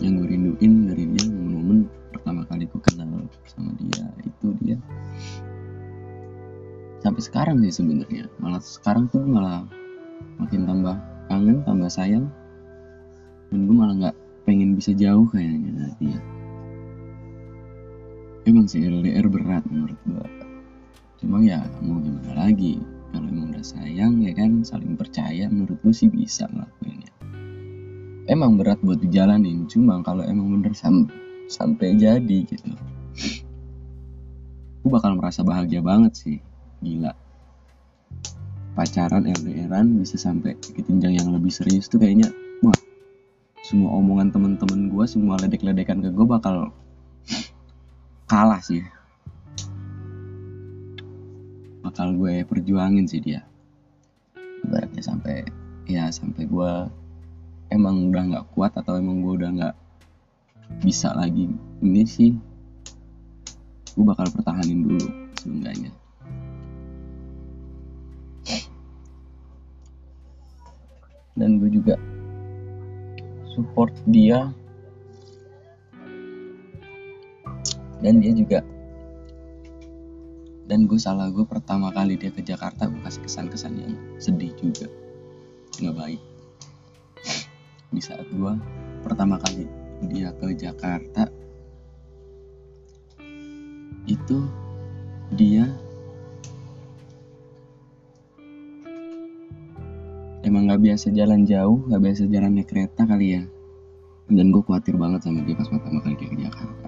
[0.00, 1.78] yang gue rinduin dari dia momen-momen
[2.14, 4.78] pertama kali gue kenal sama dia itu dia.
[7.02, 8.30] Sampai sekarang sih sebenarnya.
[8.38, 9.66] Malah sekarang tuh malah
[10.38, 12.26] makin tambah kangen tambah sayang.
[13.54, 16.20] Dan gue malah nggak pengen bisa jauh kayaknya dari dia.
[18.50, 20.26] Emang sih LDR berat menurut gue
[21.20, 22.80] cuma ya mau gimana lagi?
[23.12, 27.12] Kalau emang udah sayang ya kan saling percaya menurut gue sih bisa ngelakuinnya.
[28.26, 31.06] Emang berat buat dijalanin cuma kalau emang bener sam
[31.46, 32.74] sampai jadi gitu.
[34.80, 36.38] Gue bakal merasa bahagia banget sih.
[36.80, 37.12] Gila
[38.74, 42.30] pacaran LDRan bisa sampai ke jenjang yang lebih serius tuh kayaknya
[42.62, 42.76] wah
[43.66, 46.74] semua omongan temen-temen gue semua ledek-ledekan ke gue bakal
[48.30, 48.86] kalah sih.
[51.82, 53.42] Bakal gue perjuangin sih dia.
[54.62, 55.42] Ibaratnya sampai
[55.90, 56.72] ya sampai gue
[57.74, 59.74] emang udah nggak kuat atau emang gue udah nggak
[60.86, 61.50] bisa lagi
[61.82, 62.30] ini sih
[63.98, 65.90] gue bakal pertahanin dulu seenggaknya
[71.40, 71.96] dan gue juga
[73.56, 74.52] support dia.
[78.00, 78.64] Dan dia juga
[80.70, 84.86] dan gue salah gue pertama kali dia ke Jakarta gue kasih kesan-kesan yang sedih juga.
[85.82, 86.22] Nggak baik.
[87.90, 88.52] Di saat gue
[89.02, 89.66] pertama kali
[90.06, 91.26] dia ke Jakarta
[94.06, 94.46] itu
[95.34, 95.66] dia
[100.90, 103.42] biasa jalan jauh nggak biasa jalan naik kereta kali ya.
[104.26, 106.86] Dan gue khawatir banget sama dia pas pertama kali dia ke Jakarta.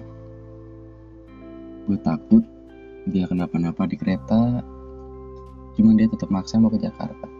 [1.87, 2.43] Gue takut
[3.07, 4.59] dia kenapa-napa di kereta
[5.79, 7.31] cuma dia tetap maksa mau ke Jakarta.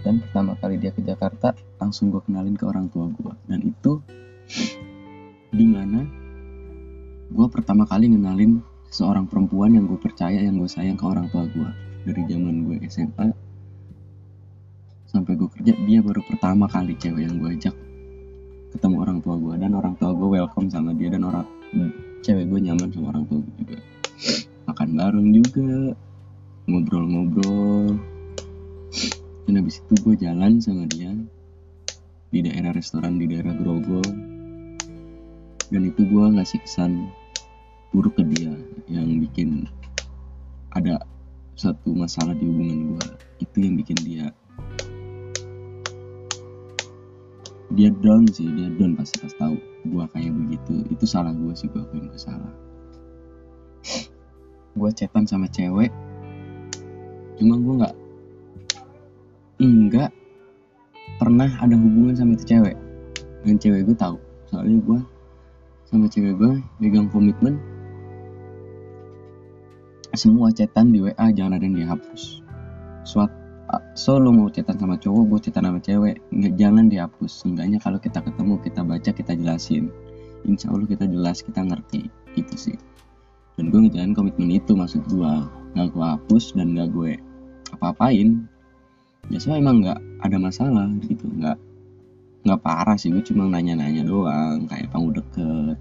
[0.00, 4.00] Dan pertama kali dia ke Jakarta langsung gue kenalin ke orang tua gue dan itu
[5.60, 6.08] di mana
[7.28, 11.44] gue pertama kali ngenalin seorang perempuan yang gue percaya yang gue sayang ke orang tua
[11.52, 11.68] gue
[12.08, 13.41] dari zaman gue SMA
[15.12, 17.76] sampai gue kerja dia baru pertama kali cewek yang gue ajak
[18.72, 21.44] ketemu orang tua gue dan orang tua gue welcome sama dia dan orang
[22.22, 23.78] cewek gue nyaman sama orang tua gue juga.
[24.70, 25.70] Makan bareng juga
[26.70, 27.98] ngobrol-ngobrol.
[29.42, 31.10] Dan habis itu gue jalan sama dia
[32.32, 34.06] di daerah restoran di daerah Grogol.
[35.68, 37.10] Dan itu gue ngasih kesan
[37.92, 38.54] buruk ke dia
[38.88, 39.68] yang bikin
[40.72, 41.04] ada
[41.58, 43.06] satu masalah di hubungan gue
[43.44, 44.26] itu yang bikin dia
[47.72, 49.56] dia down sih dia down pasti pas tahu
[49.88, 50.74] gue kayak begitu.
[50.92, 52.52] Itu salah gue sih gue akuin gue salah.
[54.72, 55.92] Gue chatan sama cewek
[57.36, 57.94] cuma gue nggak
[59.60, 60.10] enggak
[61.20, 62.76] pernah ada hubungan sama itu cewek.
[63.44, 64.16] Dan cewek gue tahu
[64.48, 65.00] soalnya gue
[65.92, 67.60] sama cewek gue megang komitmen
[70.12, 72.44] semua chatan di WA jangan ada yang dihapus.
[73.04, 73.32] Suat
[73.94, 77.32] so lo mau chatan sama cowok gue chatan sama cewek nggak jangan dihapus.
[77.44, 79.92] Seenggaknya kalau kita ketemu kita baca kita jelasin.
[80.48, 82.10] Insya Allah kita jelas kita ngerti.
[82.34, 82.76] Itu sih.
[83.56, 85.32] Dan gue ngejalanin komitmen itu maksud gue
[85.76, 87.16] nggak gue hapus dan nggak gue
[87.78, 88.44] apa-apain.
[89.30, 91.28] Ya so emang nggak ada masalah gitu.
[91.28, 91.56] Nggak
[92.42, 95.78] nggak parah sih gue cuma nanya-nanya doang kayak kamu deket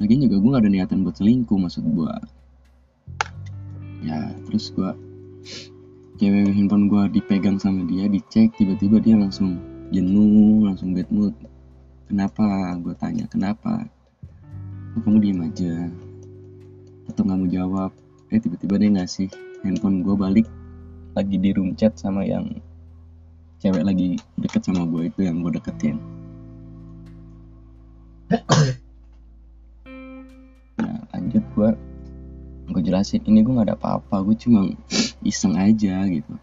[0.00, 2.14] lagian juga gue gak ada niatan buat selingkuh maksud gue
[4.04, 4.90] ya terus gue
[6.16, 9.60] cewek handphone gue dipegang sama dia dicek tiba-tiba dia langsung
[9.92, 11.34] jenuh langsung bad mood.
[12.08, 12.72] Kenapa?
[12.80, 13.84] Gue tanya kenapa?
[14.96, 15.92] Oh, kamu diem aja.
[17.12, 17.90] Atau nggak mau jawab.
[18.32, 19.28] Eh tiba-tiba dia ngasih
[19.62, 20.46] handphone gue balik
[21.12, 22.60] lagi di room chat sama yang
[23.60, 26.00] cewek lagi deket sama gue itu yang gue deketin.
[30.80, 31.70] Nah lanjut gue
[32.66, 34.66] gue jelasin ini gue gak ada apa-apa gue cuma
[35.22, 36.34] iseng aja gitu.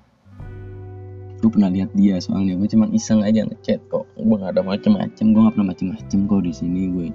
[1.43, 4.07] Gue pernah lihat dia soalnya gue cuma iseng aja ngechat kok.
[4.15, 7.07] Gue gak ada macem-macem gue gak pernah macem-macem kok di sini gue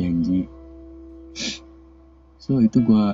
[0.00, 0.48] janji.
[2.40, 3.06] So itu gue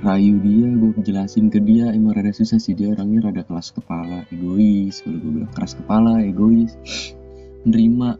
[0.00, 4.24] rayu dia gue jelasin ke dia emang rada susah sih dia orangnya rada keras kepala
[4.32, 5.04] egois.
[5.04, 6.72] Kalau gue bilang keras kepala egois.
[7.68, 8.16] Nerima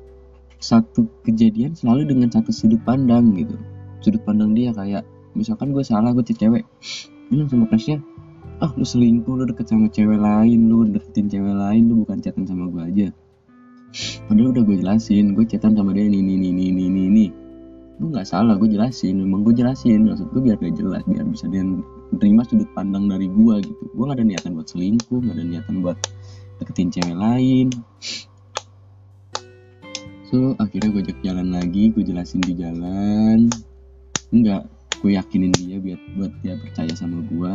[0.61, 3.57] satu kejadian selalu dengan satu sudut pandang gitu.
[4.05, 6.65] Sudut pandang dia kayak misalkan gue salah gue cewek.
[7.29, 8.01] Bilang sama crushnya
[8.65, 12.49] ah lu selingkuh lu deket sama cewek lain lu deketin cewek lain lu bukan chatan
[12.49, 13.09] sama gue aja.
[14.29, 17.27] Padahal udah gue jelasin gue chatan sama dia ini ini ini ini ini ini
[17.97, 20.09] gue nggak salah gue jelasin memang gue jelasin.
[20.09, 21.65] Maksud gue biar gak jelas biar bisa dia
[22.17, 23.85] terima sudut pandang dari gue gitu.
[23.93, 25.97] Gue gak ada niatan buat selingkuh gak ada niatan buat
[26.57, 27.69] deketin cewek lain.
[30.33, 33.53] So akhirnya gue ajak jalan lagi gue jelasin di jalan.
[34.33, 34.65] Enggak
[35.05, 37.53] gue yakinin dia biar buat dia percaya sama gue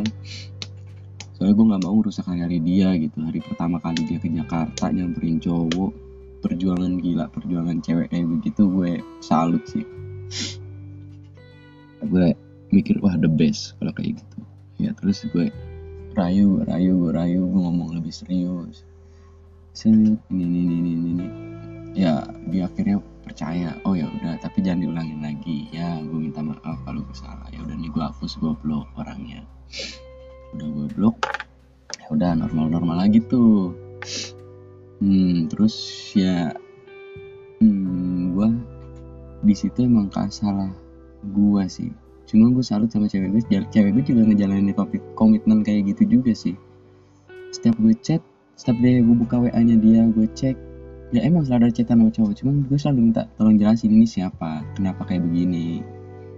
[1.42, 3.18] soalnya gue nggak mau rusak hari-hari dia gitu.
[3.18, 5.90] Hari pertama kali dia ke Jakarta nyamperin cowok
[6.46, 9.82] perjuangan gila perjuangan cewek kayak begitu gue salut sih.
[12.06, 12.38] Gue
[12.70, 14.38] mikir wah the best kalau kayak gitu.
[14.78, 15.50] Ya terus gue
[16.14, 18.86] rayu rayu gue rayu gue ngomong lebih serius.
[19.82, 21.28] Ini ini ini ini ini.
[21.98, 22.22] Ya
[22.54, 25.70] dia akhirnya percaya oh ya udah tapi jangan diulangin lagi.
[25.70, 27.48] Ya gue minta maaf kalau gue salah.
[27.54, 29.46] Ya udah nih gue hapus gue blok orangnya.
[30.58, 31.16] Udah gue blok
[32.02, 33.74] ya udah normal normal lagi tuh.
[35.02, 35.76] Hmm terus
[36.14, 36.54] ya
[37.62, 38.50] hmm, gue
[39.42, 40.70] di situ emang salah
[41.22, 41.90] gue sih.
[42.30, 44.74] Cuma gue salut sama cewek gue cewek gue juga ngejalanin
[45.14, 46.56] komitmen kayak gitu juga sih.
[47.52, 48.22] Setiap gue chat
[48.62, 50.71] setiap dia gue buka wa nya dia gue cek
[51.12, 54.64] ya emang selalu ada chatan sama cowok cuman gue selalu minta tolong jelasin ini siapa
[54.80, 55.84] kenapa kayak begini.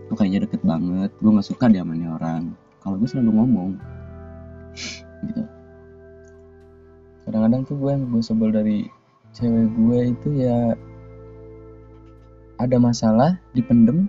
[0.09, 2.57] Gue kayaknya deket banget gue nggak suka diamani orang.
[2.81, 3.69] Kalau gue selalu ngomong.
[5.29, 5.43] Gitu.
[7.23, 8.89] Kadang-kadang tuh gue yang gue sebel dari
[9.37, 10.73] cewek gue itu ya
[12.61, 14.05] ada masalah dipendem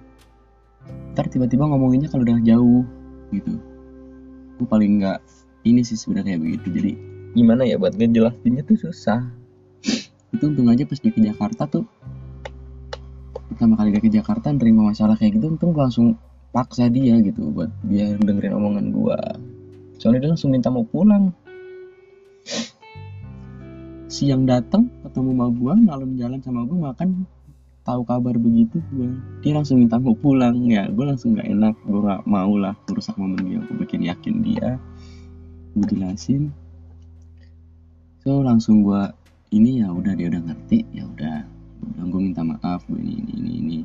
[1.17, 2.83] ntar tiba-tiba ngomonginnya kalau udah jauh
[3.37, 3.61] gitu.
[4.57, 5.21] Gue paling nggak
[5.69, 6.67] ini sih sebenarnya kayak begitu.
[6.73, 6.93] Jadi
[7.37, 9.44] gimana ya buat ngejelasinnya tuh susah
[10.35, 11.87] itu untung aja pas dia ke Jakarta tuh
[13.55, 16.19] pertama kali dia ke Jakarta nerima masalah kayak gitu untung langsung
[16.51, 19.19] paksa dia gitu buat dia dengerin omongan gue
[19.99, 21.33] soalnya dia langsung minta mau pulang.
[24.05, 27.27] Siang datang ketemu sama gue malam jalan sama gue makan
[27.85, 29.11] tahu kabar begitu gue
[29.41, 30.55] dia langsung minta mau pulang.
[30.69, 34.35] Ya gue langsung nggak enak gue gak mau lah merusak momen dia gue bikin yakin
[34.45, 34.79] dia.
[35.75, 36.53] Gue jelasin.
[38.23, 39.03] So langsung gue
[39.55, 41.47] ini ya udah dia udah ngerti ya udah.
[42.11, 43.79] Gue minta maaf gue ini ini ini ini.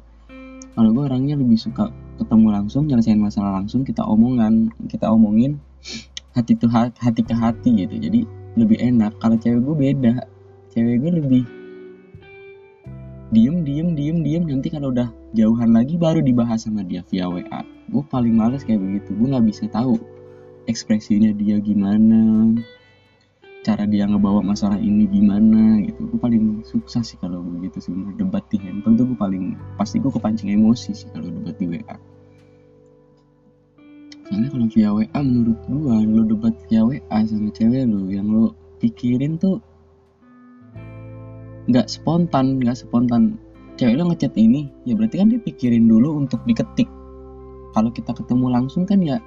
[0.74, 5.62] Kalau gue orangnya lebih suka ketemu langsung nyelesain masalah langsung kita omongan kita omongin
[6.34, 7.96] hati tuh hati ke hati gitu.
[8.02, 8.26] Jadi
[8.58, 9.14] lebih enak.
[9.22, 10.14] Kalau cewek gue beda.
[10.74, 11.44] Cewek gue lebih
[13.30, 14.44] diem diem diem diem.
[14.50, 18.82] Nanti kalau udah jauhan lagi baru dibahas sama dia via WA gue paling males kayak
[18.82, 19.14] begitu.
[19.18, 19.98] Gue nggak bisa tahu
[20.70, 22.54] ekspresinya dia gimana
[23.64, 26.08] cara dia ngebawa masalah ini gimana gitu.
[26.10, 30.12] Gue paling sukses sih kalau begitu sebenarnya debat di handphone tuh gue paling pasti gue
[30.12, 31.98] kepancing emosi sih kalau debat di WA
[34.30, 38.54] soalnya kalau via WA menurut gua lo debat via WA sama cewek lo yang lo
[38.78, 39.58] pikirin tuh
[41.70, 43.38] nggak spontan nggak spontan.
[43.78, 46.90] Cewek lo ngechat ini ya berarti kan dia pikirin dulu untuk diketik.
[47.74, 49.18] Kalau kita ketemu langsung kan ya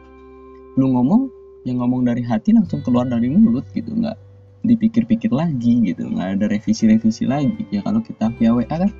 [0.78, 1.30] lu ngomong
[1.62, 4.18] yang ngomong dari hati langsung keluar dari mulut gitu nggak
[4.62, 7.66] dipikir-pikir lagi gitu nggak ada revisi-revisi lagi.
[7.70, 8.90] Ya kalau kita via WA kan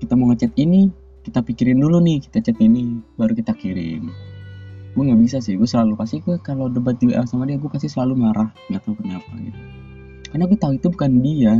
[0.00, 0.92] kita mau ngechat ini
[1.24, 4.08] kita pikirin dulu nih kita chat ini baru kita kirim.
[4.96, 7.68] Gue nggak bisa sih gue selalu pasti gue kalau debat di WA sama dia gue
[7.68, 9.60] pasti selalu marah nggak tahu kenapa gitu.
[10.32, 11.54] Karena gue tahu itu bukan dia.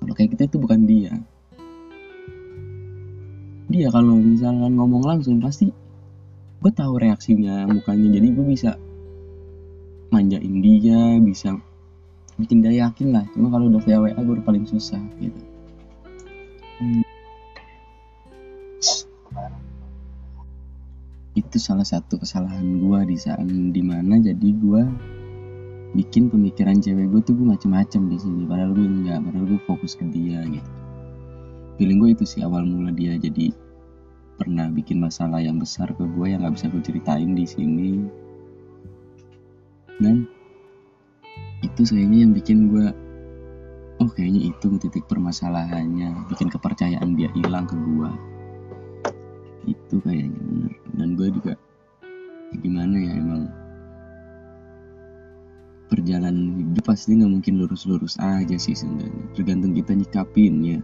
[0.00, 1.12] Kalau kayak gitu itu bukan dia.
[3.70, 5.68] Dia kalau misalkan ngomong langsung pasti
[6.60, 8.76] gue tahu reaksinya mukanya jadi gue bisa
[10.10, 11.54] manjain dia bisa
[12.36, 13.24] bikin dia yakin lah.
[13.34, 15.40] Cuma kalau udah via WA gue paling susah gitu.
[21.38, 24.82] Itu salah satu kesalahan gue di saat di mana jadi gue
[25.90, 28.42] bikin pemikiran cewek gue tuh gue macem-macem di sini.
[28.50, 30.70] Padahal gue enggak padahal gue fokus ke dia gitu.
[31.78, 33.54] Feeling gue itu sih awal mula dia jadi
[34.40, 38.08] pernah bikin masalah yang besar ke gue yang nggak bisa gue ceritain di sini
[40.00, 40.24] dan
[41.60, 42.88] itu sayangnya yang bikin gue
[44.00, 48.10] oh kayaknya itu titik permasalahannya bikin kepercayaan dia hilang ke gue
[49.68, 50.72] itu kayaknya bener.
[50.96, 51.52] Dan gue juga
[52.60, 53.42] gimana ya emang
[55.90, 56.36] perjalanan
[56.70, 59.24] hidup pasti nggak mungkin lurus-lurus aja sih sebenarnya.
[59.34, 60.80] Tergantung kita nyikapinnya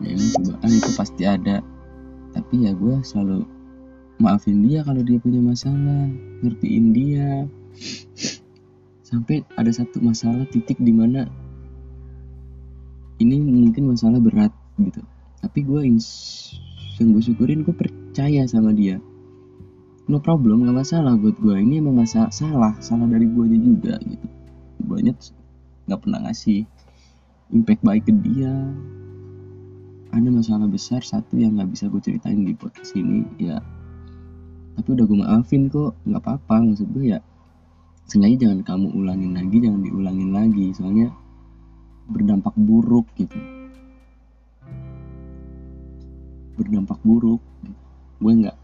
[0.00, 0.14] ya.
[0.40, 1.60] Cobaan itu pasti ada.
[2.30, 3.44] Tapi ya gue selalu
[4.20, 6.12] maafin dia kalau dia punya masalah
[6.44, 7.28] ngertiin dia.
[9.02, 11.26] Sampai ada satu masalah titik di mana
[13.18, 15.00] ini mungkin masalah berat gitu.
[15.40, 15.98] Tapi gue yang
[17.00, 19.00] gue syukurin gue percaya sama dia.
[20.06, 23.94] No problem gak masalah buat gue ini emang masa salah salah dari gue aja juga
[24.04, 24.26] gitu.
[24.84, 25.16] Banyak
[25.88, 26.68] nggak pernah ngasih
[27.56, 28.52] impact baik ke dia.
[30.10, 33.62] Ada masalah besar satu yang nggak bisa gue ceritain di podcast ini ya
[34.78, 37.18] tapi udah gue maafin kok nggak apa-apa maksud gue ya
[38.10, 41.14] sengaja jangan kamu ulangin lagi jangan diulangin lagi soalnya
[42.10, 43.38] berdampak buruk gitu.
[46.58, 47.38] Berdampak buruk
[48.20, 48.56] gue nggak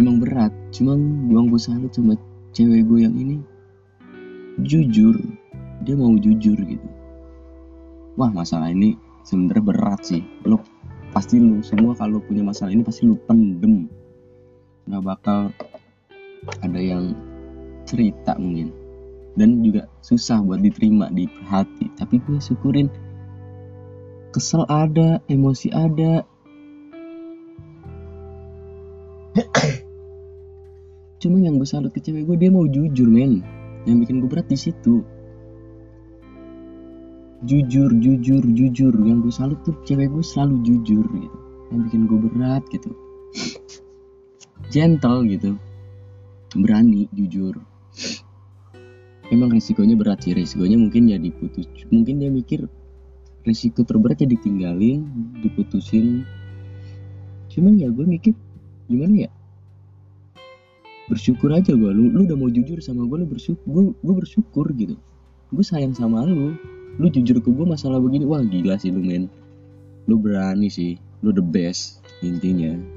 [0.00, 2.16] emang berat cuma gue gue salut sama
[2.56, 3.36] cewek gue yang ini
[4.64, 5.14] jujur
[5.84, 6.88] dia mau jujur gitu.
[8.16, 8.96] Wah masalah ini
[9.28, 10.64] sebenarnya berat sih lo
[11.12, 13.88] pasti lu semua kalau punya masalah ini pasti lu pendem
[14.86, 15.50] nggak bakal
[16.62, 17.14] ada yang
[17.86, 18.70] cerita mungkin.
[19.36, 21.92] Dan juga susah buat diterima di hati.
[21.98, 22.88] Tapi gue syukurin
[24.32, 26.24] kesel ada emosi ada.
[31.20, 33.44] Cuma yang gue salut ke cewek gue dia mau jujur men.
[33.84, 35.04] Yang bikin gue berat di situ.
[37.44, 38.94] Jujur jujur jujur.
[39.04, 41.38] Yang gue salut tuh cewek gue selalu jujur gitu.
[41.74, 42.96] Yang bikin gue berat gitu
[44.70, 45.56] gentle gitu
[46.56, 47.60] berani jujur.
[49.26, 52.70] Emang resikonya berat sih resikonya mungkin ya diputus mungkin dia mikir
[53.42, 55.06] resiko terberat ya ditinggalin
[55.42, 56.22] diputusin.
[57.50, 58.34] Cuman ya gue mikir
[58.86, 59.30] gimana ya?
[61.06, 64.66] Bersyukur aja gue lu, lu udah mau jujur sama gue lu bersyukur gue, gue bersyukur
[64.74, 64.94] gitu.
[65.54, 66.54] Gue sayang sama lu
[66.96, 69.26] lu jujur ke gue masalah begini wah gila sih lu men.
[70.06, 72.95] Lu berani sih lu the best intinya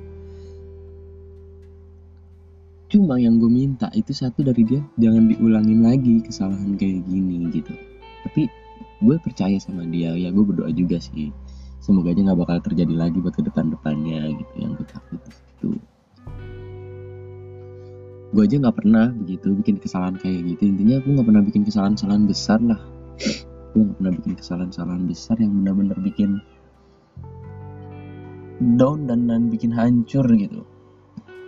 [2.90, 7.78] cuma yang gue minta itu satu dari dia jangan diulangin lagi kesalahan kayak gini gitu.
[8.26, 8.50] Tapi
[9.06, 10.18] gue percaya sama dia.
[10.18, 11.30] Ya gue berdoa juga sih.
[11.80, 14.54] Semoga aja nggak bakal terjadi lagi buat ke depan depannya gitu.
[14.58, 15.70] Yang gue takut itu
[18.30, 20.74] gue aja nggak pernah begitu bikin kesalahan kayak gitu.
[20.74, 22.82] Intinya gue nggak pernah bikin kesalahan-kesalahan besar lah.
[23.70, 26.42] Gue gak pernah bikin kesalahan-kesalahan besar yang benar-benar bikin
[28.82, 30.66] down dan dan bikin hancur gitu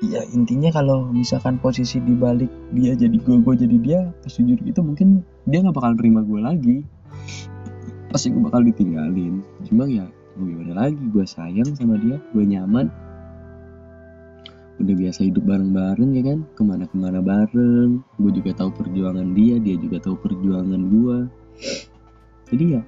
[0.01, 4.81] ya intinya kalau misalkan posisi dibalik dia jadi gue gue jadi dia pas jujur gitu
[4.81, 6.77] mungkin dia nggak bakal terima gue lagi.
[8.09, 9.45] Pasti gue bakal ditinggalin.
[9.69, 12.89] Cuma ya gue gimana lagi gue sayang sama dia gue nyaman.
[14.81, 16.39] Udah biasa hidup bareng-bareng ya kan?
[16.57, 18.01] Ke mana-kemana bareng.
[18.17, 21.17] Gue juga tahu perjuangan dia dia juga tahu perjuangan gue
[22.51, 22.81] jadi ya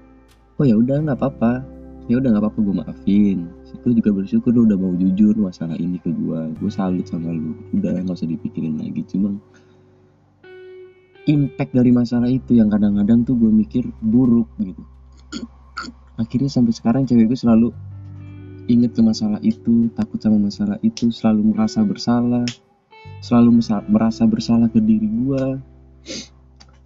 [0.58, 1.62] oh ya udah nggak apa-apa.
[2.10, 3.40] Ya udah nggak apa-apa gue maafin
[3.82, 7.58] gue juga bersyukur lu udah mau jujur masalah ini ke gue gue salut sama lu.
[7.74, 9.02] Udah nggak usah dipikirin lagi.
[9.10, 9.34] Cuma
[11.26, 14.84] impact dari masalah itu yang kadang-kadang tuh gue mikir buruk gitu.
[16.22, 17.74] Akhirnya sampai sekarang cewek gue selalu
[18.70, 22.48] inget ke masalah itu takut sama masalah itu selalu merasa bersalah
[23.20, 23.60] selalu
[23.92, 25.44] merasa bersalah ke diri gue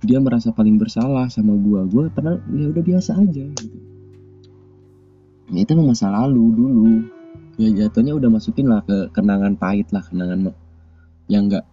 [0.01, 1.81] dia merasa paling bersalah sama gua.
[1.89, 3.96] Gua pernah ya udah biasa aja gitu
[5.51, 6.91] ya itu masa lalu dulu.
[7.57, 10.53] Ya jatuhnya udah masukin lah ke kenangan pahit lah kenangan
[11.25, 11.65] yang nggak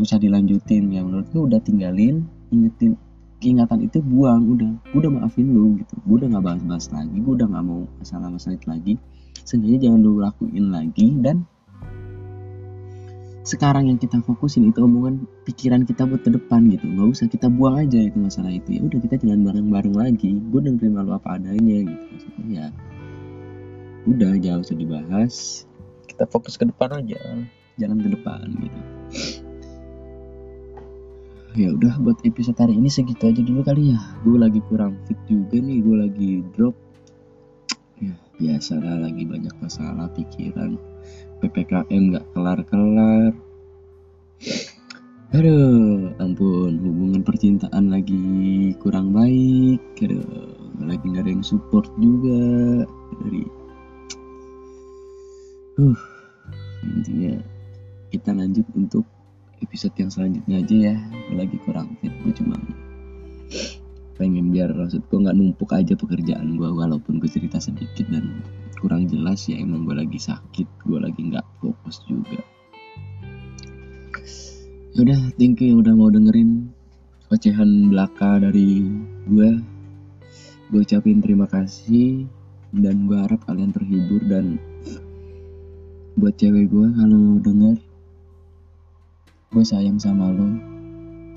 [0.00, 0.88] usah dilanjutin.
[0.94, 2.96] Ya menurut gua udah tinggalin ingetin
[3.44, 4.72] ingatan itu buang udah.
[4.94, 5.94] Gua udah maafin lu gitu.
[6.08, 8.94] Gua udah nggak bahas-bahas lagi gua udah nggak mau masalah-masalah itu lagi.
[9.44, 11.44] Seenggaknya jangan lu lakuin lagi dan
[13.44, 16.88] sekarang yang kita fokusin itu omongan pikiran kita buat ke depan gitu.
[16.88, 18.80] Nggak usah kita buang aja itu masalah itu.
[18.80, 20.40] Ya udah kita jalan bareng-bareng lagi.
[20.48, 22.48] Gue udah terima lu apa adanya gitu maksudnya.
[22.48, 22.66] Ya
[24.08, 25.34] udah jangan usah dibahas.
[26.08, 27.20] Kita fokus ke depan aja.
[27.76, 28.80] Jalan ke depan gitu.
[31.54, 34.00] Ya udah buat episode hari ini segitu aja dulu kali ya.
[34.24, 35.84] Gue lagi kurang fit juga nih.
[35.84, 36.72] Gue lagi drop.
[38.00, 40.93] Ya biasa lah lagi banyak masalah pikiran
[41.44, 43.36] PPKM gak kelar-kelar
[45.34, 49.82] Aduh, ampun, hubungan percintaan lagi kurang baik.
[50.06, 50.22] Aduh,
[50.78, 52.86] lagi gak ada yang support juga
[53.18, 53.42] dari.
[55.74, 55.98] Uh,
[56.86, 57.34] intinya
[58.14, 59.02] kita lanjut untuk
[59.58, 60.96] episode yang selanjutnya aja ya.
[61.34, 62.54] Lagi kurang fit, gue cuma
[64.14, 68.46] pengen biar maksud gue nggak numpuk aja pekerjaan gue walaupun gue cerita sedikit dan
[68.78, 72.40] kurang jelas ya emang gue lagi sakit gue lagi nggak fokus juga.
[74.94, 76.70] Yaudah, thank you yang udah mau dengerin
[77.34, 78.86] ocehan belaka dari
[79.26, 79.50] gue.
[80.70, 82.30] Gue ucapin terima kasih
[82.74, 84.58] dan gue harap kalian terhibur dan
[86.14, 87.74] buat cewek gue kalau denger
[89.50, 90.46] gue sayang sama lo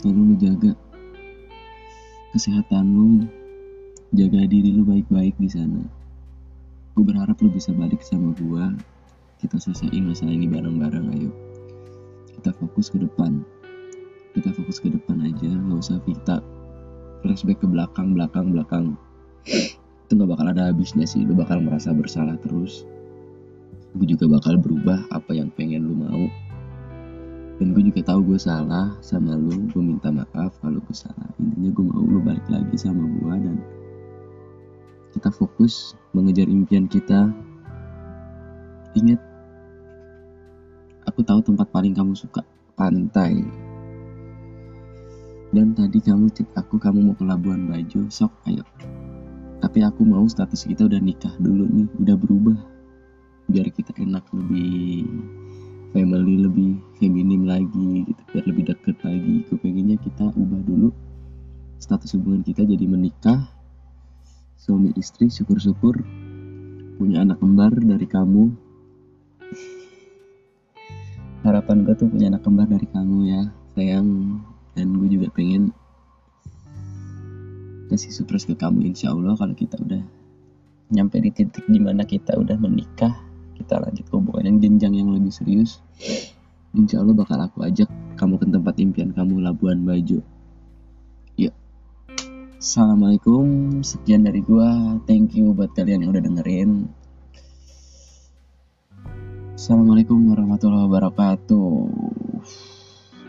[0.02, 0.74] tolong lu jaga
[2.34, 3.26] kesehatan lu
[4.14, 5.97] jaga diri lu baik-baik di sana
[6.98, 8.74] gue berharap lu bisa balik sama gue
[9.38, 11.30] kita selesaiin masalah ini bareng-bareng ayo.
[12.34, 13.46] Kita fokus ke depan.
[14.34, 16.42] Kita fokus ke depan aja nggak usah kita
[17.22, 18.98] flashback ke belakang belakang belakang.
[20.10, 22.82] Itu nggak bakal ada habisnya sih lu bakal merasa bersalah terus.
[23.94, 26.26] Gue juga bakal berubah apa yang pengen lu mau.
[27.62, 31.30] Dan gue juga tahu gue salah sama lu gue minta maaf kalau gue salah.
[31.38, 33.62] Intinya gue mau lu balik lagi sama gue dan
[35.14, 37.32] kita fokus mengejar impian kita.
[38.98, 39.20] Ingat
[41.08, 42.44] aku tahu tempat paling kamu suka
[42.76, 43.44] pantai.
[45.56, 48.68] Dan tadi kamu cek aku kamu mau ke Labuan Bajo sok ayo.
[49.64, 52.58] Tapi aku mau status kita udah nikah dulu nih udah berubah.
[53.48, 55.08] Biar kita enak lebih
[55.96, 58.22] family lebih feminim lagi gitu.
[58.36, 59.48] Biar lebih deket lagi.
[59.48, 60.92] Aku pengennya kita ubah dulu
[61.78, 63.57] status hubungan kita jadi menikah
[64.58, 66.02] suami istri syukur-syukur
[66.98, 68.50] punya anak kembar dari kamu.
[71.46, 73.42] Harapan gue tuh punya anak kembar dari kamu ya
[73.78, 74.42] sayang.
[74.74, 75.74] Dan gue juga pengen
[77.90, 80.02] kasih surprise ke kamu insya Allah kalau kita udah
[80.94, 83.14] nyampe di titik di mana kita udah menikah.
[83.58, 85.82] Kita lanjut hubungan yang jenjang yang lebih serius.
[86.74, 90.22] Insya Allah bakal aku ajak kamu ke tempat impian kamu Labuan Bajo
[92.58, 93.46] Assalamualaikum
[93.86, 94.98] sekian dari gua.
[95.06, 96.90] Thank you buat kalian yang udah dengerin.
[99.54, 101.70] Assalamualaikum warahmatullahi wabarakatuh.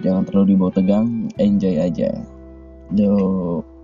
[0.01, 2.24] Jangan terlalu dibawa tegang enjoy aja.
[2.97, 3.78] Yuk